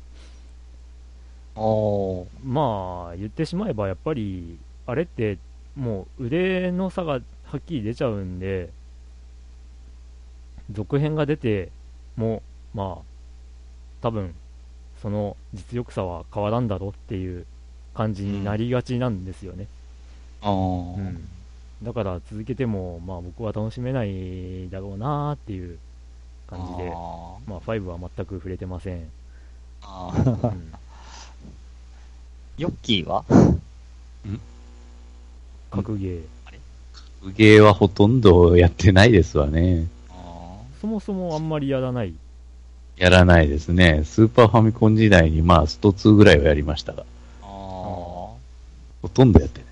[2.43, 5.37] まあ、言ってしまえば、やっぱり、あれって、
[5.75, 7.19] もう腕の差がは
[7.57, 8.69] っきり出ちゃうんで、
[10.71, 11.69] 続編が出て
[12.15, 12.41] も、
[12.73, 13.03] まあ、
[14.01, 14.33] 多分
[15.01, 17.45] その実力差は変わらんだろうっていう
[17.93, 19.67] 感じになりがちなんですよね。
[20.41, 20.97] あー。
[20.97, 21.27] うん。
[21.83, 25.77] だから続けても、まあ、僕は楽しめないだろうなっていう
[26.47, 28.99] 感じで、あまあ、5は全く触れてません。
[28.99, 29.05] ー
[29.81, 30.51] あー。
[30.51, 30.73] うん
[32.63, 33.25] ヨッキーは？
[35.69, 36.21] 格ゲー。
[37.35, 39.87] ゲーはほとんどやってないですわね。
[40.09, 42.13] あそもそもあんまりやらない。
[42.95, 44.03] やらないですね。
[44.05, 47.03] スーパーファミコン時代にまあスト2ぐらいはやりましたが、
[47.41, 48.37] ほ
[49.13, 49.69] とんどやってない。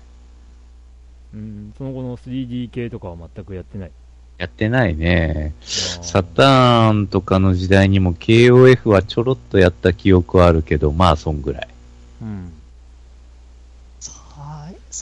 [1.34, 3.90] うん、その後の 3D 系とかは全くやってない。
[4.36, 5.54] やってないね。
[5.62, 11.68] サターンとかの時代にも KOF はちょろっとやった記憶はあるけど、まあそんぐらい。
[12.20, 12.52] うん。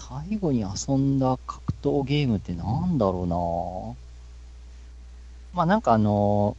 [0.09, 3.37] 最後に遊んだ格闘ゲームってなんだろうな
[5.55, 6.57] まあなんかあの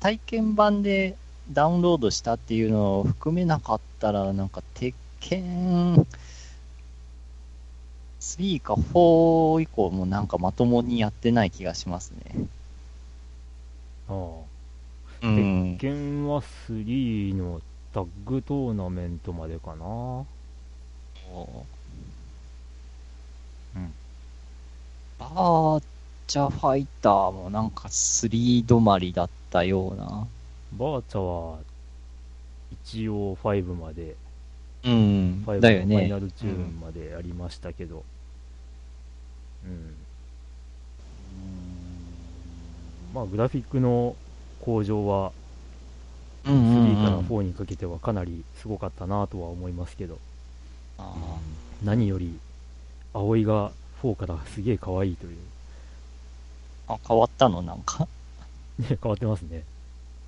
[0.00, 1.16] 体験版で
[1.52, 6.06] ダウンロードしたっていうのを含めなかったら、なんか鉄拳
[8.20, 12.46] 3か4以降もなんかまともにやってない気がしますね。
[14.08, 15.26] ああ。
[15.26, 15.76] うん。
[15.76, 17.60] 鉄拳は3の
[17.92, 19.84] タッグトーナメントまでかな。
[19.84, 20.24] うん
[25.20, 25.82] バー
[26.26, 30.26] チャファイターもなんか3止まりだったような。
[30.72, 31.58] バーチャは
[32.72, 34.16] 一応5まで
[34.84, 35.44] うん。
[35.46, 36.18] 5のだよねファイナ。
[36.18, 38.02] ルチューンまでやりましたけど、
[39.64, 39.94] うん。
[43.14, 44.16] まあ、グラフィックの
[44.60, 45.32] 向上は、
[46.46, 47.26] うんうん3からうん。
[47.26, 50.18] 4にかけてはかなりすごかったなとは思いますけど、
[50.98, 51.14] あ
[51.84, 52.38] 何より、
[53.12, 57.62] 葵が4からすげえ可愛いという、ーあ、変わったの？
[57.62, 58.06] なんか。
[58.78, 59.64] ね、 変わってますね。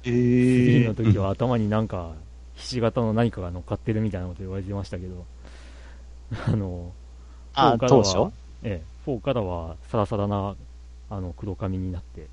[0.05, 2.13] え3の時は頭になんか、
[2.57, 5.25] ひし形の何かが乗っかってるみたいなこと言われてましたけど、
[6.47, 6.93] あの、
[7.55, 8.33] あ、4からは当初？
[8.65, 10.55] ええ、4からはサラサラな、
[11.11, 12.27] あの、黒髪になって、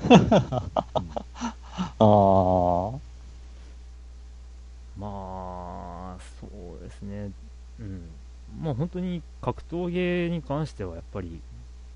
[0.10, 2.98] ああ。
[4.98, 7.30] まあ、そうですね。
[7.80, 8.09] うん。
[8.60, 11.40] まあ本当に格闘ゲーに関してはやっぱり、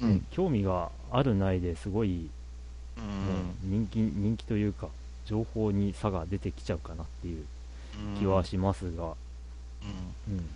[0.01, 0.27] うん。
[0.33, 2.29] 興味があるないですごい、
[2.97, 3.11] うもう
[3.63, 4.89] 人気、人気というか、
[5.27, 7.45] 情報に差が出てきちゃうかなっていう
[8.19, 9.15] 気はしますが、
[10.29, 10.49] うん。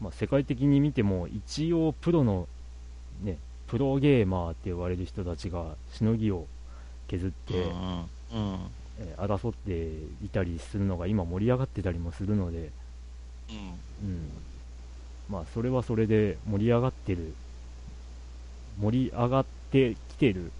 [0.00, 2.48] まあ世界的に見ても、一応プロの、
[3.22, 6.46] ね、プロゲーマーって呼ばれる人たちがしのぎを
[7.08, 7.70] 削って、うん。
[7.70, 8.06] うん。
[8.98, 9.88] えー争って
[10.24, 12.70] いたりするのが今盛り上がってたりもするので、
[14.02, 14.30] うん、
[15.28, 17.34] まあそれはそれで盛り上がってる。
[18.80, 20.50] 盛り上がってきてる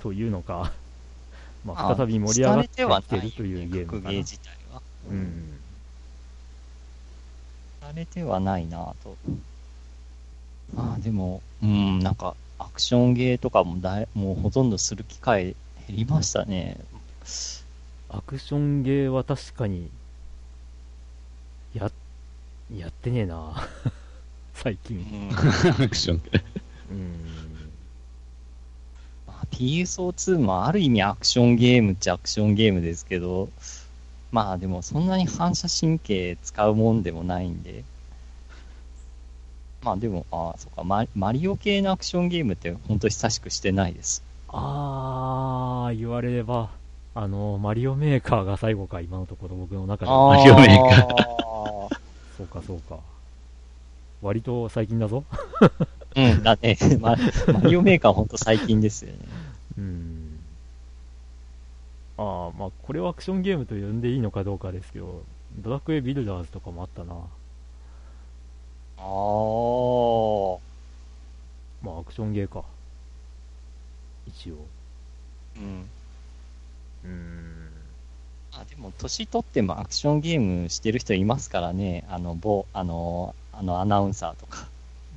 [0.00, 0.72] というのか。
[1.64, 4.02] まあ再び盛り上がってきてるというゲームかな。
[4.02, 4.82] 格ゲー自体は。
[5.10, 5.62] うん
[7.82, 9.16] されてはないなと。
[10.74, 15.56] まあでも、うん、なんか、アクションゲーとかもだい、もうほとんどする機会
[15.88, 16.78] 減りましたね。
[18.08, 19.90] アクションゲーは確かに
[21.74, 21.92] やっ
[22.70, 23.54] やってねえな
[24.54, 25.30] 最う近ん。
[25.32, 26.22] アクション。
[26.90, 27.16] うん
[29.26, 33.48] まあ PSO2 もある意味アクションゲームっちゃアクションゲームですけど、
[34.30, 37.84] まあでもそんなに反射神経使うもんでもないんで。
[39.82, 44.22] まあでも、ああ、そっかマ、マリオ系のアクションゲームって本当久しくしてないです。
[44.48, 46.70] あー言われれば
[47.14, 51.41] あのマリオメーカーが最後か今のところ僕の中であマリオメーカー。
[52.42, 52.98] そうかそうか
[54.20, 55.24] 割と最近だぞ
[56.14, 56.76] うん、だね。
[57.00, 57.16] ま、
[57.52, 59.18] マリオメーカーほんと最近ですよね。
[59.78, 60.38] うん
[62.18, 65.22] ああまあこれをアクションゲームと呼んでいいのかどうかですけど
[65.56, 67.14] ドラクエビルダーズとかもあったな
[68.98, 70.58] あー。
[71.82, 72.64] まあアクションゲーか
[74.26, 74.66] 一応
[75.56, 75.88] うん。
[77.04, 77.71] うん
[78.52, 82.04] あ、でも、年取ってもアクションゲームしてる人いますからね。
[82.08, 84.68] あの、某、あの、あの、アナウンサーとか。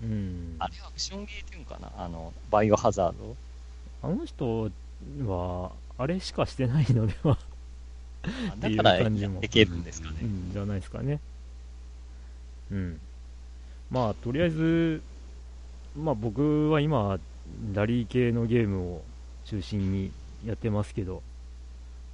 [0.03, 1.89] うんあれアクションゲーっていうんかな？
[1.97, 3.35] あの、バイオハザード？
[4.03, 4.69] あの人
[5.25, 7.37] はあれしかしてないのでは
[8.23, 10.17] あていうだから感じもやっていけるんですかね。
[10.21, 11.21] うん、じゃないですかね。
[12.71, 12.99] うん。
[13.89, 15.01] まあ、とりあえず、
[15.97, 17.17] まあ僕は今、
[17.73, 19.03] ラリー系のゲームを
[19.45, 20.11] 中心に
[20.45, 21.23] やってますけど、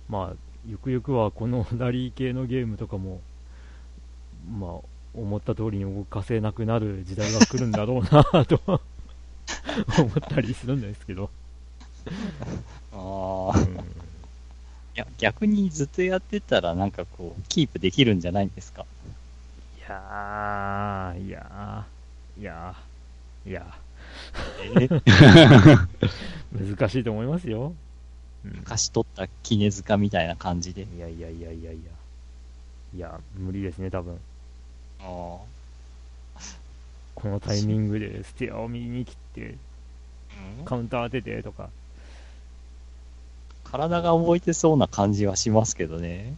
[0.07, 0.35] まあ、
[0.67, 3.19] ゆくゆくはこのラリー系のゲームとかも、
[4.59, 4.69] まあ、
[5.13, 8.79] 思った通りに動かせなくなる時代が来るんだろうなと思っ
[10.29, 11.29] たりするんですけど、
[12.93, 13.59] ああ。
[13.59, 13.75] いうん、
[14.95, 18.85] や、逆にずっとやってたら、なんかこう、キープできるんじゃないんですか？
[19.77, 23.65] いやー、いやー、いやー、いや
[24.63, 27.73] えーー、難しいと思いますよ。
[28.45, 30.83] うん昔取った絹塚みたいな感じで。
[30.83, 31.91] いやいやいやいやいや。
[32.93, 34.19] いや、無理ですね、多分。
[34.99, 35.03] あ
[37.15, 41.69] このタイミングでステアを右に切って、ーカウンター当ててとか。
[43.63, 46.35] 体が動いてそうな感じはしますけどね。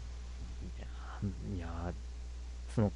[1.55, 1.93] いやー、
[2.75, 2.91] その、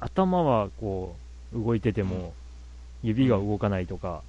[0.00, 1.14] 頭はこ
[1.52, 2.34] う、動いてても、
[3.02, 4.22] 指が動かないとか、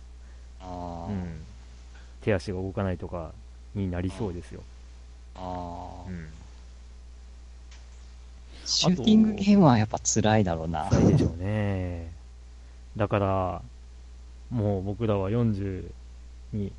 [0.62, 1.42] ああ、うん、
[2.22, 3.32] 手足が動かないとか
[3.76, 4.62] になりそうですよ。
[5.36, 6.28] ああ、うん。
[8.66, 10.88] シューティングゲームはやっぱ辛いだろうな。
[10.90, 12.12] 辛いでしょうね。
[12.98, 13.62] だから、
[14.52, 15.86] もう僕らは40
[16.54, 16.72] に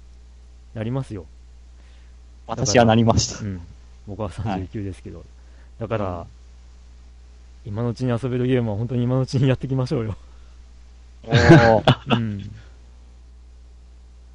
[0.75, 1.27] なりますよ。
[2.47, 3.49] 私はなりましたう。
[3.49, 3.61] ん。
[4.07, 5.25] 僕は39ですけど。
[5.79, 6.27] だから、
[7.65, 10.17] 今のうちに遊べるゲームは本当に今のうちにやっていきましょうよ。
[11.25, 11.83] おー
[12.17, 12.51] うん。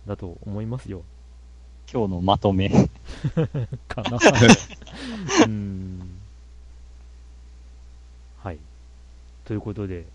[0.07, 1.03] だと思いますよ。
[1.91, 2.69] 今日のまとめ。
[3.87, 4.19] かな。
[5.45, 6.19] うん。
[8.43, 8.57] はい。
[9.45, 10.05] ということで、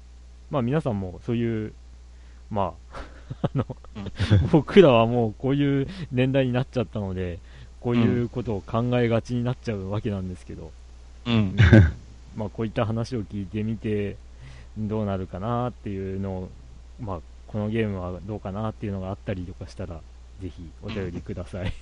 [0.51, 1.73] まあ皆さんもそういう、
[2.51, 2.99] まあ、
[3.43, 3.67] あの、
[4.51, 7.39] 僕らはもうこういう年代になっちゃったので、
[7.81, 10.73] こういうことを考えがちになっちゃうわけなんですけど、
[11.27, 11.57] うん。
[12.37, 14.17] まあ、こういった話を聞いてみて、
[14.79, 16.51] どうなるかなっていうのを、
[17.01, 20.01] まあ、このゲームはどうかなっていうのがあったりとかしたら、
[20.41, 21.73] ぜひお便りください。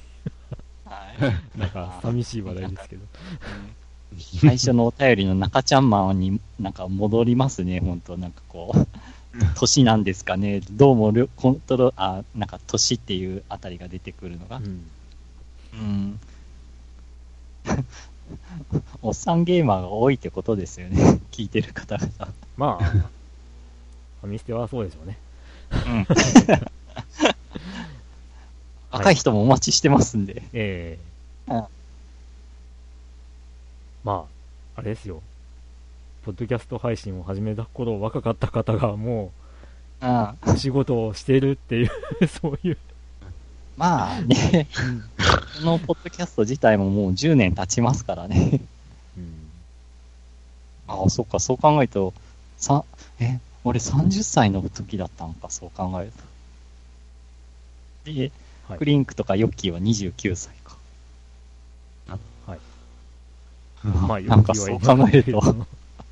[0.84, 1.58] はい。
[1.58, 3.02] なんか、寂しい話題ですけど。
[4.40, 8.86] 最初のお便りの中ちゃんマンになんか戻りますね、本当なんかこう、
[9.54, 14.90] 年なんですかね、どうもコントロあ、なんか年っていうあたりが出てくるのがう、ん。
[15.74, 16.20] うん。
[19.02, 22.10] おっさんゲーマーが多いってことですよね、聞いてる方々。
[22.56, 25.18] まあ、ファミステはそうでしょうね。
[25.70, 26.06] うん。
[28.90, 30.42] 若い人もお待ちしてますんで。
[30.52, 30.98] え
[31.48, 31.64] えうん
[34.04, 34.26] ま
[34.76, 35.20] あ、あれですよ。
[36.24, 39.32] ポッドキャスト配信を始めた頃、若かった方がも
[40.00, 40.22] うん。
[40.22, 41.90] う、お仕事をしてるっていう、
[42.28, 42.78] そういう。
[43.76, 44.66] まあね、
[45.60, 48.60] このポッドキャスト自体ももう10年経ちますからね。
[49.16, 49.48] うん
[50.88, 52.14] ああ、そっか、そう考えると、
[52.56, 52.84] さ、
[53.20, 56.12] え、俺30歳の時だったんか、そう考える
[58.06, 58.10] と。
[58.10, 58.32] で、
[58.68, 60.76] はいクリンクとかヨッキーは29歳か。
[62.46, 62.58] はい。
[63.84, 65.66] まあ、ヨッキーはいそう考えるとなかったけど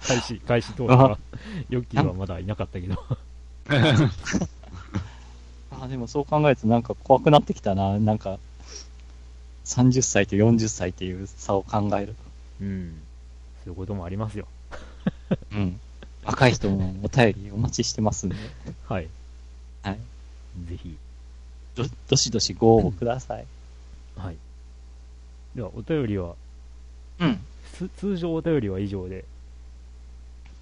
[0.07, 1.18] 開始、開始当時は、
[1.68, 2.96] ヨッキーはまだいなかったけど。
[5.70, 7.98] あでもそう考えるとなんか怖くなってきたな。
[7.98, 8.38] なんか、
[9.64, 12.14] 30歳と40歳っていう差を考える
[12.61, 13.02] うん。
[13.64, 14.46] そういうこともありますよ。
[14.70, 15.36] と。
[15.52, 15.80] うん。
[16.24, 18.36] 若い人もお便りお待ちしてますんで、
[18.86, 19.09] はい。
[19.82, 19.98] はい。
[20.68, 20.96] ぜひ。
[21.77, 23.47] ど、どしどしご応募ください。
[24.16, 24.37] はい。
[25.55, 26.35] では、お便りは、
[27.20, 27.39] うん。
[27.72, 29.24] つ通常お便りは以上で、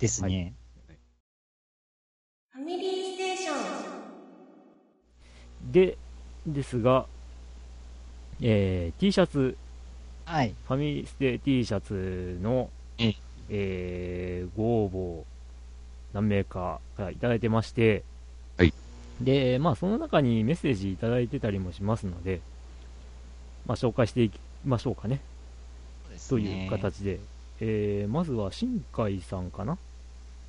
[0.00, 0.52] ですね。
[2.52, 3.52] ファミリーステーショ
[5.68, 5.96] ンで、
[6.46, 7.06] ですが、
[8.40, 9.56] えー、T シャツ、
[10.24, 10.54] はい。
[10.66, 13.14] ファミステ T シャツの、ええ
[13.50, 15.24] えーご応募
[16.14, 18.02] 何名かからいただいてまして、はい
[19.20, 22.40] で、まあ、その中にメッセージいただいてたりもしますので、
[23.66, 25.20] まあ、紹介していきましょうかね、
[26.28, 27.20] という形で、
[27.60, 29.78] えーまずは新海さんかな、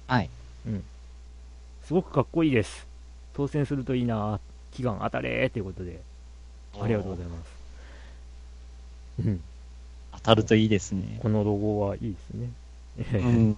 [0.08, 0.30] はい。
[1.84, 2.88] すごくかっこいいです、
[3.36, 4.40] 当選するといいな、
[4.74, 6.02] 祈願当たれということで、
[6.82, 7.56] ありがとうございます。
[9.26, 9.42] うん、
[10.14, 11.20] 当たるといいですね。
[11.22, 12.50] このロゴはいいですね。
[13.20, 13.58] うん。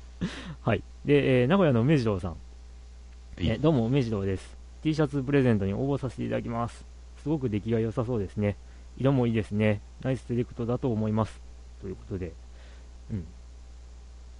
[0.62, 0.82] はい。
[1.04, 2.36] で、えー名古屋の梅次郎さん。
[3.36, 4.56] はいえーどうも、梅次郎です。
[4.82, 6.84] T シャツプレゼントに応募させていただきます。
[7.22, 8.56] すごく出来が良さそうですね。
[8.96, 9.80] 色もいいですね。
[10.02, 11.38] ナイスセレクトだと思います。
[11.82, 12.32] ということで、
[13.10, 13.26] うん。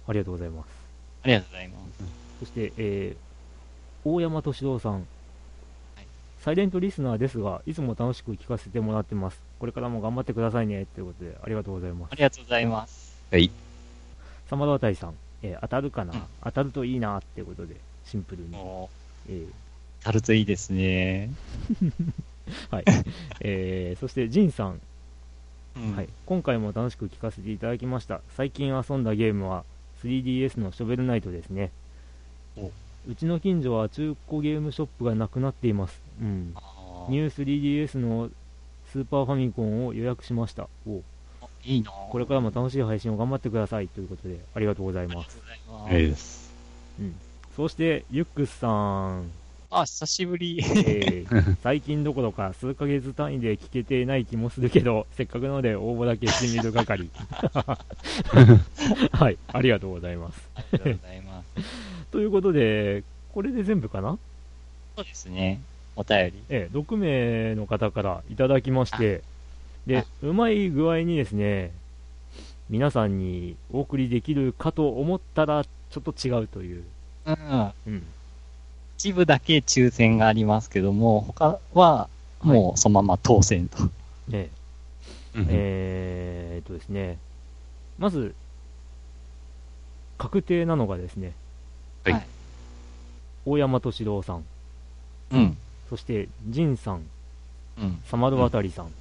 [0.07, 0.67] ありがとうございます。
[1.23, 2.03] ありがとうございます。
[2.39, 3.27] そして、えー
[4.09, 5.05] 大山敏郎さん。
[6.41, 9.39] サイレントリスナーですが、いつも楽しく聞かせてもらってます。
[9.59, 10.87] これからも頑張ってくださいね。
[10.95, 12.15] ということで、ありがとうございますあ。
[12.15, 13.15] りがとうございます。
[13.29, 13.51] はい。
[14.49, 17.75] サマド渡さん、えー当たるかな、うん当たるといいなっていうことで、
[18.07, 18.49] シンプルに。
[18.49, 18.89] も
[19.29, 19.47] うえー
[19.99, 21.29] 当たるといいですね。
[22.71, 22.83] はい。
[23.41, 24.79] えーそして、ジンさん、
[25.75, 26.09] うんはい。
[26.25, 28.21] 今回も楽しく聞かせていただきました。
[28.35, 29.63] 最近遊んだゲームは
[30.03, 31.71] 3DS のショベルナイトですね。
[32.55, 32.71] お
[33.09, 35.99] うちの近所は中古ゲームショップがなくなっています。
[36.21, 36.53] うん。
[37.09, 38.29] ニュー 3DS の
[38.91, 40.67] スーパーファミコンを予約しました。
[40.87, 41.01] お
[41.63, 45.39] いいなこれからも楽しい配信を頑張ってくださいということで、ありがとうございありがとうます。
[45.39, 45.89] ございます。
[45.89, 47.26] あれです。
[47.57, 49.31] そして、ユックスさん、
[49.71, 50.59] あ、久しぶり。
[50.63, 57.09] えー最近どころか数ヶ月単位で聞けていない気もするけど、せっかくので応募だけしてみる係。
[59.11, 60.39] はい、ありがとうございます。
[60.55, 61.45] ありがとうございます。
[62.11, 63.03] ということで、
[63.33, 64.19] これで全部かな？
[64.95, 65.59] そうですね。
[65.95, 66.33] お便り。
[66.49, 69.23] ええ、6名の方からいただきまして、
[69.87, 71.71] で、うまい具合にですね、
[72.69, 76.83] 皆さんにお送りできるかと思ったら、ちょっと違うという。
[77.27, 77.71] うん。
[77.87, 78.03] うん。
[78.97, 82.09] 一部だけ抽選がありますけども、他は
[82.41, 83.83] もうそのまま当選と。
[84.27, 84.49] ね
[85.35, 87.19] うんえーっとですね、
[87.99, 88.33] まず、
[90.17, 91.33] 確定なのがですね、
[92.03, 92.27] はいはい
[93.45, 94.43] 大山敏郎さん、
[95.31, 95.57] うん。
[95.89, 97.03] そして、仁さん、
[97.79, 98.01] うん。
[98.07, 98.91] サマルワタリさん、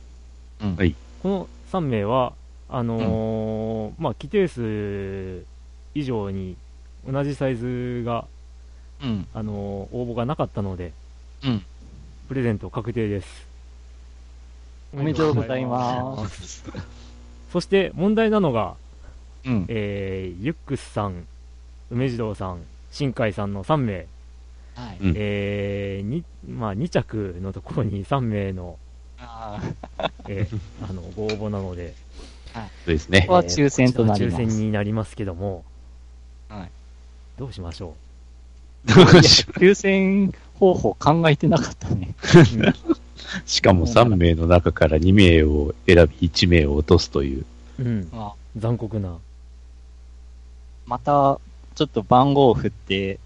[0.62, 0.76] うん。
[0.76, 2.34] はいこの3名は、
[2.68, 5.44] あのーまあ、規定数
[5.94, 6.56] 以上に
[7.10, 8.26] 同じサイズが、
[9.02, 9.26] うん。
[9.34, 10.92] あのー応募がなかったので、
[11.44, 11.64] うん。
[12.28, 13.46] プレゼント確定です。
[14.92, 16.46] おめでとうございます。
[16.60, 16.64] す。
[17.52, 18.74] そして、問題なのが、
[19.44, 19.66] うん。
[19.68, 21.26] えーユックスさん、
[21.90, 22.58] 梅次郎さん、
[22.90, 24.06] 新海さんの3名、
[24.74, 24.98] はい。
[25.00, 28.78] うんえーにまあ、2着のところに3名の,、
[29.18, 29.60] あ
[30.28, 31.94] えーあのご応募なので、
[32.52, 32.60] そ
[32.92, 33.32] うですねここ。
[33.34, 35.64] は抽選となります抽選になりますけども、はい。
[37.38, 37.94] どうしましょ
[38.86, 42.14] どうしよ抽選方法考えてなかったね。
[42.22, 47.44] う しかも3名の中から2名を選び1名を落とすという。
[47.78, 47.82] う。
[47.82, 48.08] うん。
[48.12, 49.18] まあ、残酷な。
[50.86, 51.40] また、
[51.74, 53.18] ちょっと番号を振って、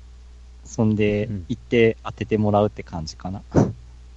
[0.64, 3.42] そんでうん、行って当ててもらうって感じかな。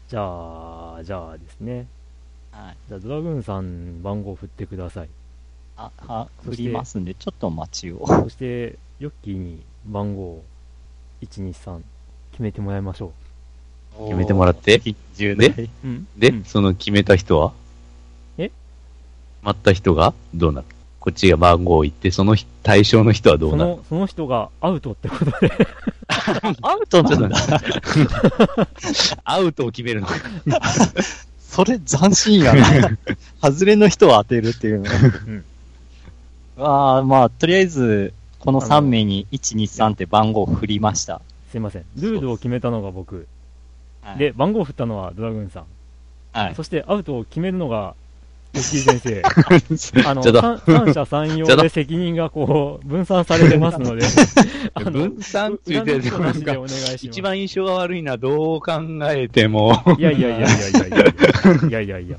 [0.07, 1.87] じゃあ、じゃあですね。
[2.51, 2.77] はい。
[2.87, 5.09] じゃあ、ドラグーンさん番号振ってください。
[5.75, 8.05] あ、は、振りますんで、ちょっとお待ちを。
[8.07, 10.43] そして、ヨッキーに番号
[11.21, 11.81] 123
[12.31, 13.13] 決めてもらいましょ
[14.05, 14.81] 決めてもらって。
[15.17, 15.69] 10で？
[16.17, 16.43] で、うん。
[16.45, 17.53] その決めた人は？
[18.37, 18.45] え？
[18.45, 18.53] 決
[19.43, 20.13] まった人が？
[20.33, 20.67] どうなる？
[20.99, 23.71] こっちが番号を言って、その日対象の人はどなる？
[23.71, 25.67] そうの、その人がアウトってことで、
[26.61, 27.37] アウトなんだ？
[29.23, 30.07] アウトを決めるの。
[31.39, 32.97] それ斬新やな。
[33.41, 34.89] 外れの人を当てるっていうの。
[34.89, 35.43] ん。
[36.57, 38.13] ああ、まあ、とりあえず、
[38.43, 41.21] この3名に1、2、3って番号を振りました。
[41.49, 41.85] すいません。
[41.95, 43.25] ルールを決めたのが僕。
[44.01, 45.65] はい、で、番号を振ったのはドラグーンさん。
[46.33, 46.55] はい。
[46.55, 47.95] そしてアウトを決めるのが、
[48.53, 50.03] ヨッキー先生。
[50.05, 54.05] あの、三三者三様で責任がこう、分散されてますので、
[54.75, 57.07] あの、分散って言って裏の人なしでなんかお願いします。
[57.07, 58.73] 一番印象が悪いのはどう考
[59.03, 59.81] えても。
[59.97, 62.17] いやいやいやいやいやいやいやいやいやいや。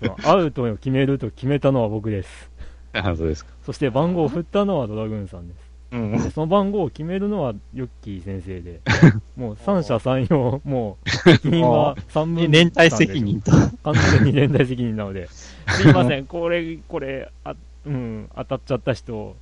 [0.00, 2.49] そのアウトを決めると決めたのは僕です。
[2.92, 3.50] あそうですか。
[3.64, 5.70] そして番号を振ったのはドラグーンさんです。
[5.92, 6.12] うん。
[6.12, 8.80] でその番号を決めるのはヨッキー先生で、
[9.36, 13.52] もう三者三様、もう責任は三分連帯責任と。
[13.82, 15.28] 完全に連帯責任なので、
[15.68, 17.54] すいません、これ、これ、あ
[17.86, 19.36] うん、当たっちゃった人、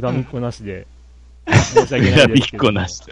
[0.00, 0.86] 恨みっこなしで、
[1.48, 2.64] 申し訳ない恨みっですけど。
[2.64, 3.02] こなし。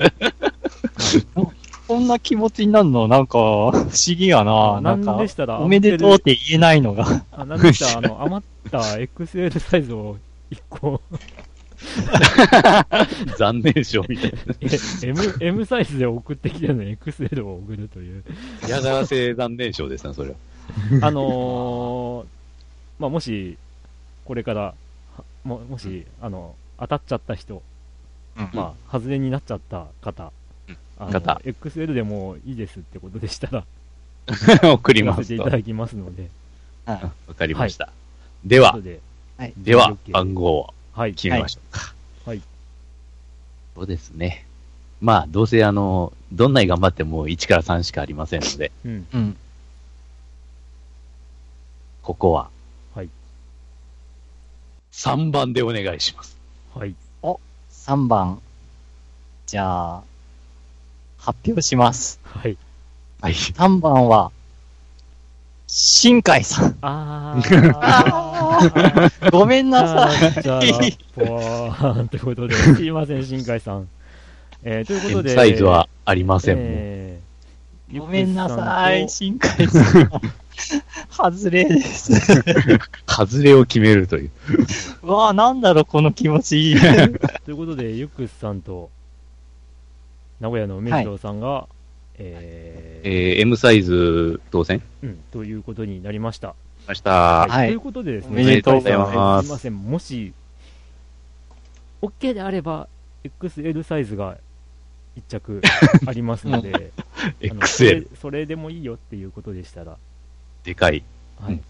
[1.88, 4.76] こんな気持ちになるの、なんか、不思議やな。
[4.76, 7.24] あなんかなんでしたら、おめでとうって言えないのが。
[7.30, 10.16] あ、なんでしたら、あの、 余った XL サイズを
[10.50, 11.00] 1個、
[13.38, 14.68] 残念賞みたいえ
[15.08, 18.24] M、M サイズで送ってきてるのに XL を送るという。
[18.62, 18.68] な。
[18.68, 20.36] 嫌がらせ残念賞ですね、それは。
[21.02, 22.26] あのー、
[22.98, 23.58] まあ、もし、
[24.24, 24.74] これから、は
[25.44, 27.62] ももし、あの、当たっちゃった人、
[28.52, 30.32] まあ、外れになっちゃった方、
[30.98, 33.64] 方 XL でもいいですってことでしたら、
[34.72, 36.30] 送りますせていただきますので、
[36.86, 37.92] あ、かりました。
[38.44, 39.00] では後、で、
[39.36, 39.52] はい。
[39.56, 41.94] では番号をはい、決めましょうか。
[42.24, 42.40] はい。
[43.74, 44.46] そうですね。
[45.02, 49.36] まあ、どうせあの、どんなに頑張っても1から3しかありませんので、うん、うん。
[52.02, 52.48] ここは
[52.94, 53.10] はい、
[54.92, 56.38] 3番でお願いします。
[56.74, 58.40] はい、3番。
[59.44, 60.02] じゃあ、
[61.26, 62.20] 発表します。
[62.22, 62.56] はい。
[63.20, 63.32] はい。
[63.32, 64.30] 3番は、
[65.66, 66.78] 新海さん。
[66.82, 68.60] あー、あ
[69.22, 70.42] ーごめんなさい。
[70.42, 70.62] じゃあ、
[71.16, 73.88] ぽわーんということで、 すいません、新海さん。
[74.62, 76.56] えー、ということで、サイズはありません。
[76.60, 77.26] えー
[77.98, 80.10] ごめんなさい、新海さん。
[81.10, 82.12] 外れです。
[83.06, 84.30] 外れを決めるという。
[85.04, 86.76] うわあ、なんだろう、この気持ちいい。
[86.76, 86.80] と
[87.44, 88.90] ということで、ゆっくさんと、
[90.40, 91.66] 名古屋の梅次さんが、
[92.18, 94.80] えーえー、M サイズ当選？
[94.80, 96.54] しうん、ということになりました。
[96.86, 97.46] ました。
[97.46, 100.32] はいということでですね、おめでとうございますはいすいません、もし、
[102.02, 102.88] OK であれば、
[103.24, 104.36] XL サイズが
[105.16, 105.62] 1着
[106.06, 106.92] ありますので、
[107.50, 108.16] あのそれ XL。
[108.20, 109.96] それでもいいよっていうことでしたら、
[110.64, 111.02] でかい。
[111.40, 111.62] はいうん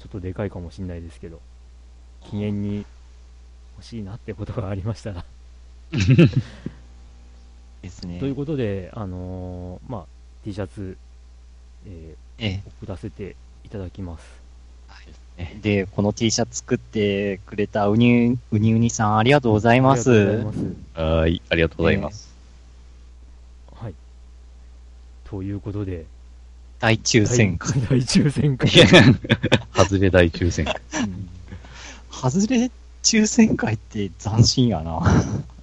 [0.00, 1.40] ちょっとでかいかもしれないですけど、
[2.30, 2.86] 記念に
[3.76, 5.24] 欲しいなってことがありましたら。
[7.82, 10.04] ですねということで、あのーまあ、
[10.44, 10.96] T シャツ、
[11.86, 14.40] ええー送らせていただきます。
[15.36, 20.60] えで、この T シャツ作ってくれたうにうにうにさんありがとうございまありがとうございす。
[20.60, 21.02] ます。
[21.02, 21.42] はい。
[21.48, 22.34] ありがとうございます。
[23.74, 23.94] はい。
[25.24, 26.04] ということで、
[26.78, 27.72] 大抽選会。
[27.82, 28.70] 大 大抽選会。
[29.72, 30.74] 外れ大抽選会。
[31.04, 31.28] うん
[32.10, 32.70] 外れ
[33.02, 35.00] 抽選会って斬新やな。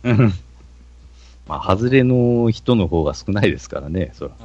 [0.03, 0.34] うん
[1.47, 4.35] まあ、外れの人の方が少ないですからね、そら。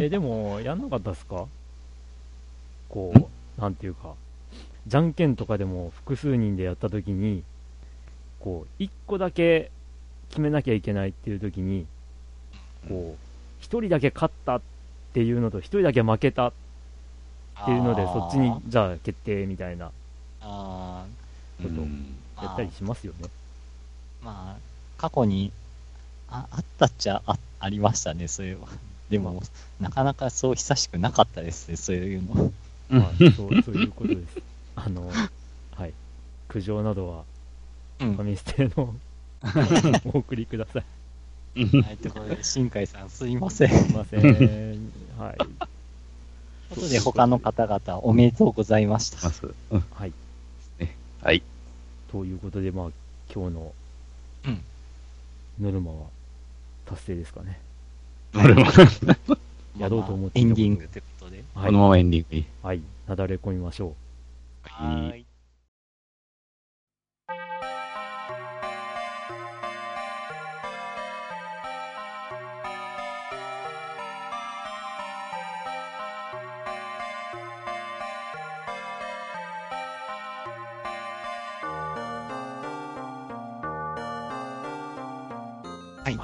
[0.00, 1.46] え、でも、やんなかったっすか？
[2.88, 4.14] こう、なんていうか、
[4.86, 7.42] じゃんけんとかでも複数人でやったときに、
[8.38, 9.72] こう、一個だけ
[10.28, 11.84] 決めなきゃいけないっていうときに、
[12.88, 13.18] こう、
[13.58, 14.60] 一人だけ勝ったっ
[15.12, 16.52] ていうのと、一人だけ負けたっ
[17.64, 19.90] ていうので、そっちに、じゃあ決定みたいな、
[20.42, 21.04] あ
[21.60, 21.80] ちょっと
[22.44, 23.28] やったりしますよね。
[24.22, 24.60] まあ、
[24.96, 25.50] 過去に、
[26.28, 28.68] あ、あったっちゃあ、ありましたね、そういえば。
[29.10, 29.42] でも、
[29.80, 32.52] なかなかそう久しくなかったですね、そういうの。
[32.88, 34.38] まあ、そうそういうことです。
[34.74, 35.08] あの、
[35.74, 35.92] はい。
[36.48, 37.24] 苦情などは、
[38.00, 38.14] うん。
[38.14, 38.94] ファミステの
[40.12, 40.84] お送りください。
[41.64, 43.70] はい、ということで、新海さんすいません。
[43.70, 44.20] すいません。
[45.18, 45.36] はい。
[45.38, 45.56] という
[46.70, 49.22] ことで、他の方々おめでとうございました。
[49.22, 49.46] ます。
[49.70, 49.84] うん。
[49.92, 50.12] はい。
[51.22, 51.42] はい。
[52.12, 52.90] ということで、まあ、
[53.32, 53.72] 今日の
[54.44, 54.62] うん。
[55.60, 55.96] ノルマは
[56.86, 57.60] 達成ですかね。
[58.34, 58.64] 俺も、
[59.78, 61.44] やろうと思ってエンディングということで。
[61.54, 61.78] はいこの。
[61.80, 62.46] ままエンディングに。
[62.62, 62.80] はい。
[63.06, 63.94] なだれ込みましょう。
[64.62, 65.25] はい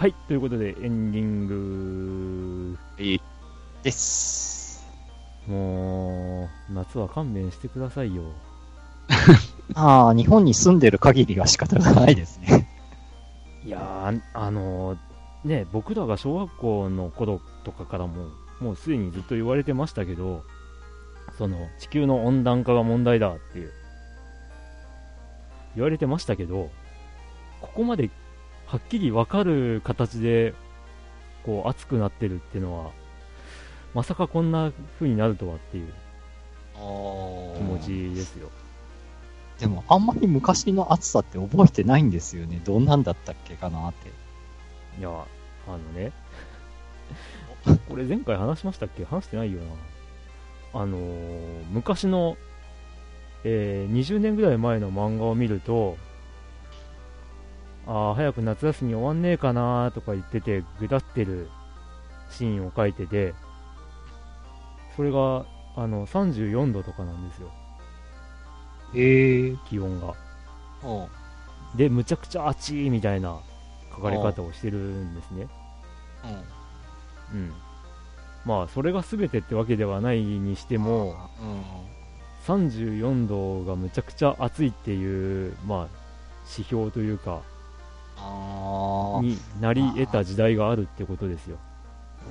[0.03, 0.27] はいはい。
[0.27, 2.77] ということで、エンディング。
[2.97, 3.21] はい。
[3.85, 4.85] です。
[5.47, 8.25] もう、夏は勘弁してくださいよ。
[9.75, 12.69] ああ、日本に住んでる限りは仕方がないですね。
[13.65, 14.99] いやー、あのー
[15.45, 18.27] ね、僕らが小学校の頃とかからも、
[18.61, 20.43] もうすでにずっと言われてましたけど、
[21.39, 23.71] その、地球の温暖化が問題だっていう、
[25.77, 26.71] 言われてましたけど、
[27.61, 28.11] ここまで
[28.73, 30.55] はっきりわかる形で、
[31.45, 32.91] こう、熱くなってるっていうのは、
[33.93, 35.93] まさかこんな風になるとはっていう
[36.75, 36.79] 気
[37.63, 38.51] 持ちですよ。
[39.61, 42.63] でも、あんまり昔の暑さって覚えてないんですよね。
[42.65, 44.09] どんなんだったっけかなって。
[44.99, 46.11] いや、あのね、
[47.91, 49.05] これ前回話しましたっけ？
[49.05, 50.81] 話してないよな。
[50.81, 52.39] あのー昔の、
[53.45, 55.99] えー20年ぐらい前の漫画を見ると、
[57.87, 61.49] ああ、早く夏休み終わんねえかなとか言ってて、ぐだってる
[62.31, 63.35] シーンを描いてて、
[64.97, 67.51] それが、あの、34度とかなんですよ、
[68.95, 69.57] へえ。
[69.69, 70.15] 気温が。
[70.83, 71.09] おう
[71.77, 73.41] で、むちゃくちゃ暑いみたいな
[73.95, 75.49] 書かれ方をしてるんですね。
[77.33, 77.39] うん。
[77.41, 77.53] うん。
[78.45, 81.63] まあ、それが全てってわけではないにしても、うん。
[82.47, 85.89] 34度がむちゃくちゃ暑いっていう、まあ、
[86.45, 87.43] 指標というか。
[88.19, 91.59] になり得た時代があるってことですよ。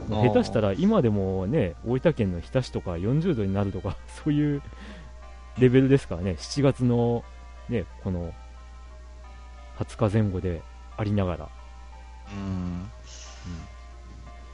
[0.10, 4.62] 下手したら今でもね、大分県の日田市とか40度になるとか、 そういう
[5.58, 7.24] レベルですからね、7月の
[7.70, 8.34] ね、この
[9.80, 10.62] 20日前後で
[10.98, 11.50] ありながら。
[12.34, 12.90] うん。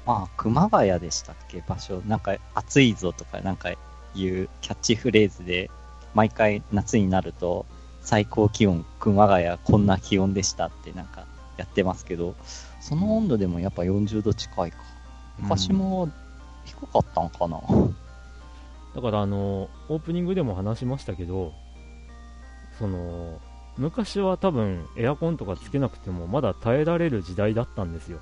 [0.06, 1.62] まあ、熊谷でしたっけ？
[1.68, 2.02] 場所。
[2.08, 3.76] なんか、暑いぞとか、なんか、い
[4.30, 5.70] うキャッチフレーズで、
[6.16, 7.66] 毎回夏になると、
[8.08, 11.26] 最高気温、熊谷、こんな気温でしたって、なんか、
[11.58, 12.36] やってますけど、
[12.80, 14.78] その温度でもやっぱ40度近いか。
[15.38, 16.10] 昔も
[16.64, 17.60] 低かったんかな。
[18.96, 21.52] だからあの、オープニングでも話しましたけど、
[22.80, 23.42] その、
[23.78, 28.20] 昔は多分エアコンとかつけなくてもまだ耐えられる時代だったんですよ。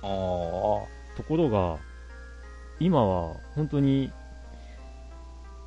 [0.00, 0.08] ああ。
[1.18, 1.76] ところが、
[2.80, 4.10] 今は本当に、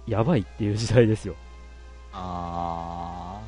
[0.08, 1.36] やばいっていう時代ですよ。
[2.20, 3.42] あ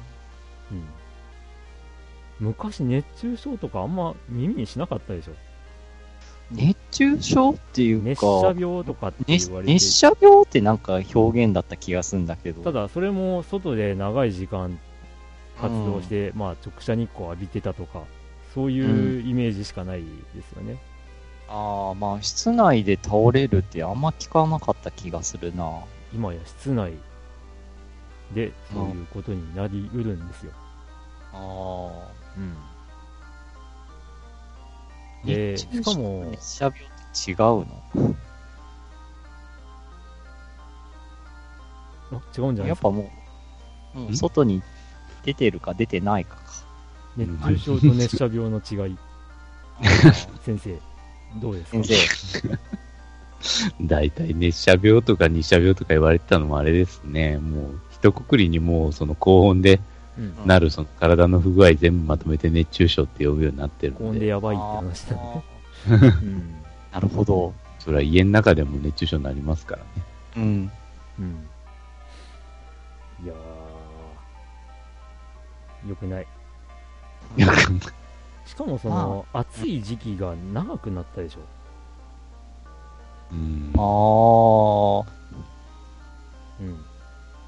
[0.71, 2.47] うん。
[2.47, 5.31] 昔熱中症とかあんま耳にしなかったでしょ？
[6.51, 9.73] 熱中症っていうか、熱射病とかって熱言われて。
[9.73, 12.63] 熱射病ってなんか表現だった気がするんだけど。
[12.63, 14.79] ただ、それも外で長い時間
[15.61, 18.01] 活動して、まあ直射日光浴びてたとか、
[18.55, 20.77] そういうイメージしかないですよね。
[21.47, 25.83] ああ、まあ、室内で倒れるってあんま聞かなかった気がするな。
[26.13, 26.93] 今や室内
[28.33, 30.51] でそういうことになりうるんですよ。
[31.33, 31.37] あ
[32.37, 32.55] うん。
[35.23, 35.25] あ。
[35.25, 36.83] で、しかも、熱射病っ
[37.25, 38.15] て違うの？
[42.11, 42.67] あ違うんじゃないですか？
[42.67, 43.11] やっぱも
[43.95, 44.61] う、うんん外に
[45.23, 46.41] 出てるか出てないかか。
[47.17, 48.97] 熱中症と熱射病の違い。
[50.45, 50.79] 先生、
[51.41, 51.83] どうですか？
[51.83, 51.97] 先
[52.51, 52.59] 生。
[53.87, 57.37] 大体熱射病とか日射病とか言われてたのもあれですね。
[57.37, 59.79] もう、一括りにもうその高温で
[60.17, 60.35] うん。
[60.45, 65.43] なるその体の不具合全部まとめて熱中症って呼ぶようになってる高温でんで、やばいって話だね。
[65.89, 65.95] う
[66.25, 66.61] ん。
[66.91, 67.53] なるほど。
[67.79, 69.87] それは家の中でも熱中症になりますからね。
[70.37, 70.71] うん。
[71.19, 71.47] うん。
[73.23, 76.27] いやー、よくない。
[78.45, 81.39] しかもその、暑い時期が長くなったでしょ。
[83.31, 85.11] うんああ。
[86.59, 86.85] うん。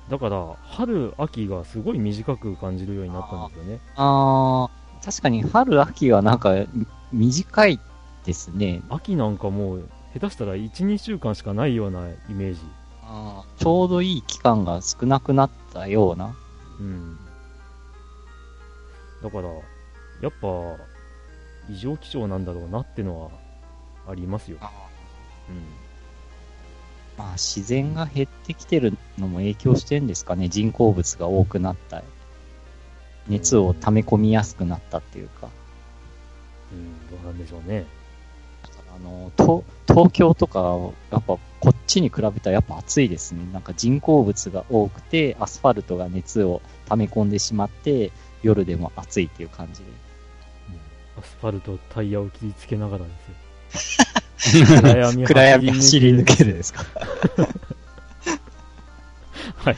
[0.09, 3.79] だから、春、秋がすごい短く感じるようになったんですよね。
[3.95, 4.81] ああ。
[5.03, 7.79] 確かに春、秋はなんかみ短い
[8.23, 8.81] ですね。
[8.89, 12.59] 秋なんかもう、下手したら1、2週間しかないようなイメージ。
[13.03, 16.35] あーちょうどいい期間が少なくなったような。
[16.79, 17.17] うん。
[19.23, 19.49] だから、
[20.21, 20.47] やっぱ、
[21.69, 23.29] 異常気象なんだろうなってのは
[24.07, 24.57] ありますよ。
[25.49, 25.80] うん。
[27.21, 30.49] まあ、自然が減ってきてるのも影響してるんですかね。
[30.49, 32.01] 人工物が多くなった。
[33.27, 35.49] 熱を溜め込みやすくなったっていうか。
[36.71, 37.85] うん、どうなんでしょうね。
[38.95, 40.77] あの、東東京とか、
[41.11, 43.47] やっぱこっちに比べたらやっぱ暑いですね。
[43.53, 48.11] なんか人工物が多くて、アスファルトが熱を溜め込んでしまって、
[48.41, 49.85] 夜でも暑いっていう感じで。
[51.19, 53.11] アスファルト、タイヤを切りつけながらで
[53.75, 54.07] すよ。
[55.25, 56.83] 暗闇走り抜けるですか？
[59.57, 59.77] はい。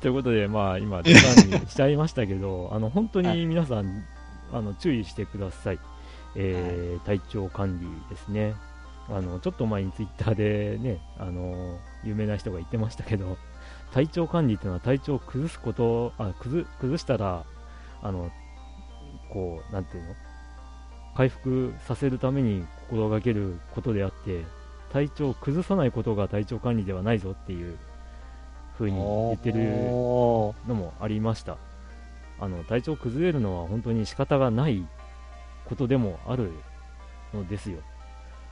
[0.00, 4.04] ということで、まあ、今、時間にしちゃいましたけど、 あの、本当に皆さん、
[4.52, 5.78] あの、注意してください。
[6.36, 8.54] えー、体調管理ですね。
[9.08, 13.36] あの、ちょっと前にツイッターでね、あの、有名な人が言ってましたけど、
[13.92, 17.44] 体調管理っていうのは体調を崩すこと、あ、崩、崩したら、
[18.02, 18.30] あの、
[19.32, 20.14] こう、なんていうの？
[21.16, 24.44] 回復させるために心がけることであって、
[24.92, 27.78] 体調を崩さないことが体調管理ではないぞっていう
[28.76, 29.58] 風に言ってる
[30.66, 31.56] のもありました。
[32.40, 34.84] あの体調崩れるのは本当に仕方がない
[35.66, 36.50] ことでもある
[37.32, 37.78] のですよ。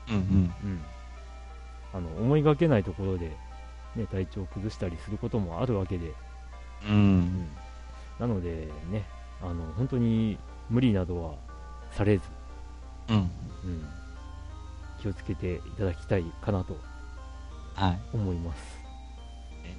[0.09, 0.21] うんうん。
[0.63, 0.81] うん。
[1.91, 3.35] あの思いがけないところで、
[3.95, 6.13] ね、体調を崩したりすることもあるわけで、う。
[6.87, 7.47] うんん。
[8.19, 9.05] なのでね、
[9.41, 10.37] あの本当に
[10.69, 11.33] 無理などは
[11.91, 12.23] されず、
[13.09, 13.15] うん。
[13.15, 13.29] うん、
[15.01, 16.77] 気をつけていただきたいかなと
[17.75, 17.99] はい。
[18.13, 18.79] 思います。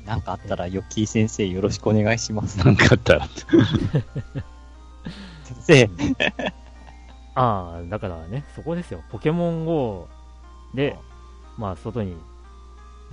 [0.06, 2.58] なんかあったら、ヨッキー先生よろしくお願いします。
[2.64, 3.28] なんかあったら。
[5.62, 5.90] 先生。
[7.34, 9.02] ああ、だからね、そこですよ。
[9.10, 10.08] ポケモン GO
[10.74, 10.96] で、
[11.58, 12.16] まあ、外に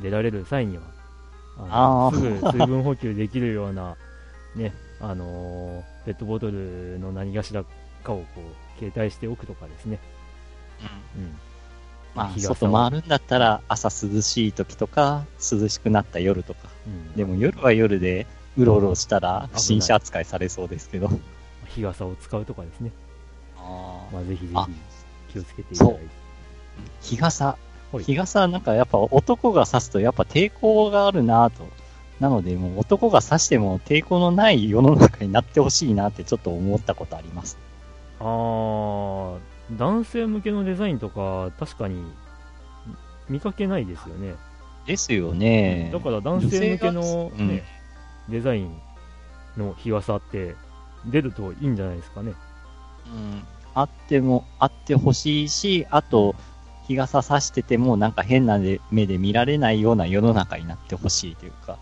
[0.02, 0.84] 出られる際には、
[1.60, 3.98] あすぐ水分補給できるような、
[4.56, 7.66] ね、あのーペットボトルの何かしら
[8.04, 10.00] かをこう、携帯しておくとかですね。
[11.16, 11.38] うん。
[12.16, 16.70] まあ、外回るんだったら、朝涼しい時とか、涼しくなった夜とか。
[16.88, 18.26] うん、でも夜は夜で、
[18.58, 21.10] うろうろしたら、不審者扱いされそうですけど。
[21.68, 22.92] 日傘を使うとかですね。
[23.58, 26.02] あまあ、ぜひぜあひ気をつけていただいて。
[27.02, 27.58] 日傘
[27.92, 28.04] はい。
[28.04, 31.68] 日傘なんかやっぱ男が差すとやっぱ抵抗があるなぁと。
[32.20, 37.58] なのでもう男が差しても抵抗のない世の中になってほしいなってちょっと思ったことあります。
[38.20, 39.38] あー、
[39.72, 42.04] 男性向けのデザインとか、確かに
[43.30, 44.36] 見かけないですよね。
[44.86, 45.90] ですよね。
[45.94, 47.62] だから男性向けの、ねうん
[48.30, 48.78] デザイン
[49.56, 50.56] の日傘って
[51.06, 52.34] 出るといいんじゃないですかね。
[53.06, 53.44] うん、
[53.74, 56.36] あっても、あってほしいし、あと、
[56.88, 58.60] 日傘差しててもなんか変な
[58.92, 61.80] 目で見られないような世の中になってほしいというか、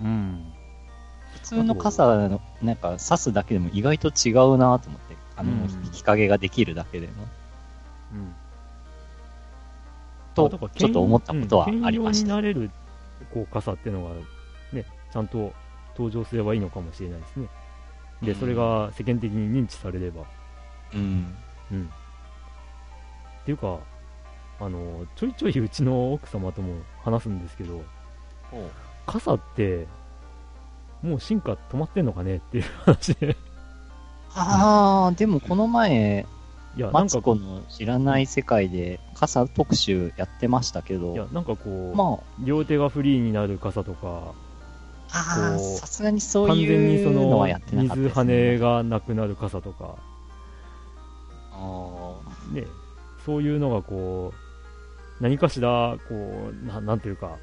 [0.00, 0.52] うん。
[1.34, 7.12] 普通の傘の、なんか差すだけでも意外と違うなと思って、あの、うん日陰ができるだけでも。
[8.12, 8.34] うん。
[10.34, 12.26] と、ちょっと思ったことはありました。
[12.26, 12.70] 兼用になれる
[13.32, 14.14] こう傘っていうのが、
[14.72, 15.52] ね、ちゃんと
[15.92, 17.48] 登場すればいいのかもしれないですね。
[18.22, 20.24] で、それが世間的に認知されれば。
[20.94, 21.34] うん。
[21.72, 21.90] うん。
[23.42, 23.78] っていうか、
[24.60, 27.82] あの、ちょいちょいうちの奥様とも話すんですけど、
[29.06, 29.86] 傘って、
[31.02, 33.36] もう進化止まってんのかねっていう話で。
[34.40, 36.26] ああ、でもこの前、
[36.76, 44.32] いや、なマんか、ツコの知らない世界で傘特集やってましたけど、いや、なんかこう、ま両手がフリーになる傘とか、
[45.10, 48.58] あ、あさすがにそういうのはやってなかった水です、跳ねね。
[48.58, 49.96] がなくなる傘とか、
[51.52, 52.14] あ
[52.52, 52.64] ね、
[53.24, 54.32] そういうのがこ
[55.20, 57.38] う、何かしら、こう、ななんていうか、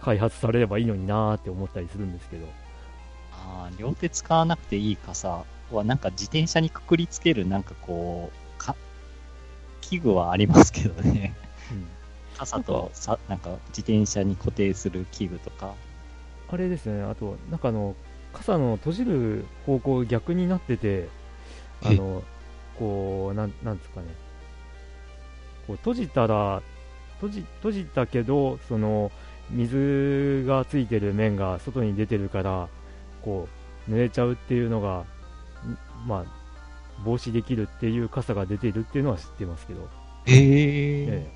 [0.00, 2.46] 開発されればいいのになーって思ったりするんですけど、
[3.32, 5.44] あー、両手使わなくていい傘
[5.76, 8.76] はなんか自転車にくくりつけるなんかこう、か、
[9.80, 11.34] 器具はありますけどね。
[11.70, 11.86] うん
[12.36, 15.74] 傘とさ、なんか自転車に固定する器具とか。
[16.48, 17.94] あれですよね、あと、なんかあの、
[18.32, 21.08] 傘の閉じる方向逆になってて、
[21.82, 22.22] あの、
[22.78, 24.06] こう、なん、なんですかね、
[25.66, 26.62] こう閉じたら、
[27.16, 29.12] 閉じ、閉じたけど、その、
[29.50, 32.68] 水がついてる面が外に出てるから、
[33.22, 33.48] こ
[33.88, 35.06] う、濡れちゃうっていうのが、ん
[36.06, 36.24] まあ、
[37.04, 39.88] 防止できるっていう傘が出てるっていうのは知ってますけど、
[40.26, 41.32] えええ。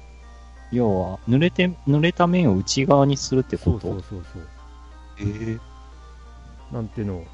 [0.73, 3.81] 要は、濡れて、濡れた面を内側にするってえこと？
[3.81, 4.49] そうそうそうそう、
[5.21, 5.59] え
[6.73, 7.25] えなんていうのを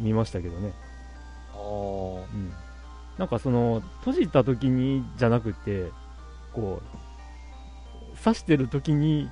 [0.00, 0.72] 見ましたけどね。
[1.52, 1.58] ああ。
[1.58, 2.52] うん、
[3.18, 5.90] なんかその閉じた時にじゃなくて
[6.54, 6.80] こ
[8.14, 9.28] う刺してる時に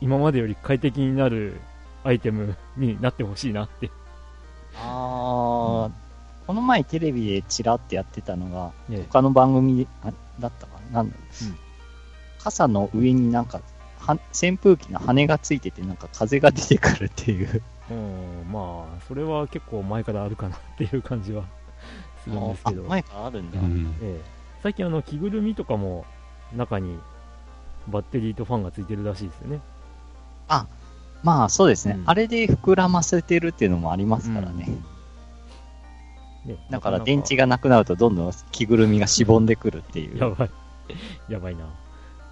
[0.00, 1.60] 今までより快適になる
[2.02, 3.90] アイテムになってほしいなって。
[4.74, 5.90] ああ、
[6.46, 9.06] この前テレビでチラってやってたのが、ええ。
[9.10, 11.02] 他の番組あだったかな？
[11.02, 11.56] なんだろう、うん。
[12.38, 13.60] 傘の上になんか、
[13.98, 17.62] は扇風機の羽がついてて、なんか風が出てくるっていう。
[17.90, 21.44] うん、まあ、それは結構前からあるかなっていう感じは
[22.24, 23.60] するんですあけど、前からあるんだ。
[23.60, 23.94] うん。
[24.02, 24.20] ええ。
[24.62, 26.04] 最近あの着ぐるみとかも
[26.56, 26.98] 中に
[27.88, 29.60] バッテリーとファンがついてるらしいですよね。
[31.24, 32.02] まあそうですね、うん。
[32.06, 34.68] あれで膨らませてるっていうのもありますからね。
[36.44, 40.50] ねだから電池がなくなるとどんどん着ぐるみがしぼんでくるっていう、やばい。
[41.28, 41.66] やばいな。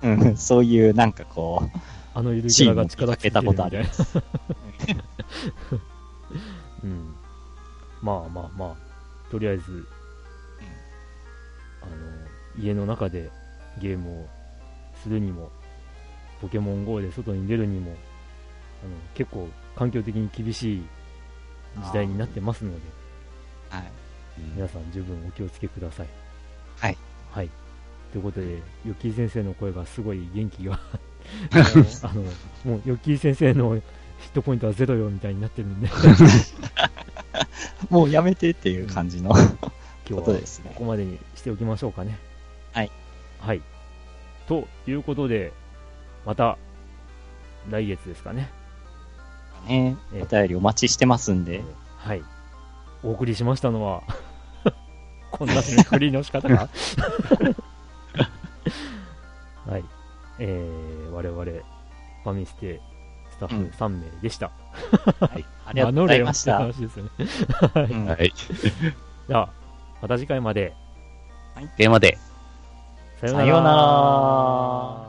[0.03, 1.79] うん、そういうなんかこう、
[2.15, 3.85] あのゆるキャラが力つけたことありま。
[3.85, 4.19] す。
[6.83, 7.15] うん。
[8.03, 8.77] まあまあまあ、
[9.31, 9.87] とりあえず、
[11.83, 11.93] あの、
[12.65, 13.31] 家の中で
[13.81, 14.27] ゲームを
[15.03, 15.51] するにも、
[16.41, 17.93] ポケモン GO で外に出るにも、
[18.83, 20.83] あの結構環境的に厳しい
[21.85, 22.81] 時代になってますので、
[23.69, 24.00] はい。
[24.55, 26.07] 皆さん十分お気をつけください。
[26.79, 26.97] はい。
[27.33, 27.51] はい。
[28.13, 30.81] ということで、ヨッキー先生の声がすごい元気が、
[32.03, 32.23] あの、
[32.65, 33.83] もうヨッキー先生のヒ
[34.29, 35.89] ットポイントはゼロよみたいになってるんで、
[37.89, 42.19] もうやめてっていう感じの、 今日はことですねここまでにしておきましょうかね。
[42.73, 42.91] はい。
[43.39, 43.63] はい。
[44.49, 45.53] ということで、
[46.27, 46.59] また、
[47.69, 48.51] 来月ですかね。
[49.69, 51.63] ね、ええお便りお待ちしてますんで、
[51.99, 52.23] はい。
[53.03, 54.03] お送りしましたのは、
[55.31, 56.69] こんな締めくくりの仕方か
[59.67, 59.85] はい。
[60.39, 62.81] えー、我々、ファミステ
[63.31, 64.51] スタッうんフ3名でした。
[65.21, 66.59] はい、ありがとうございました。
[66.59, 67.11] 話ですよね。
[67.75, 68.33] うんはい。
[69.29, 69.51] では、
[70.03, 70.75] また次回まで。
[71.77, 72.19] テーマで。
[73.21, 75.00] ささようなら。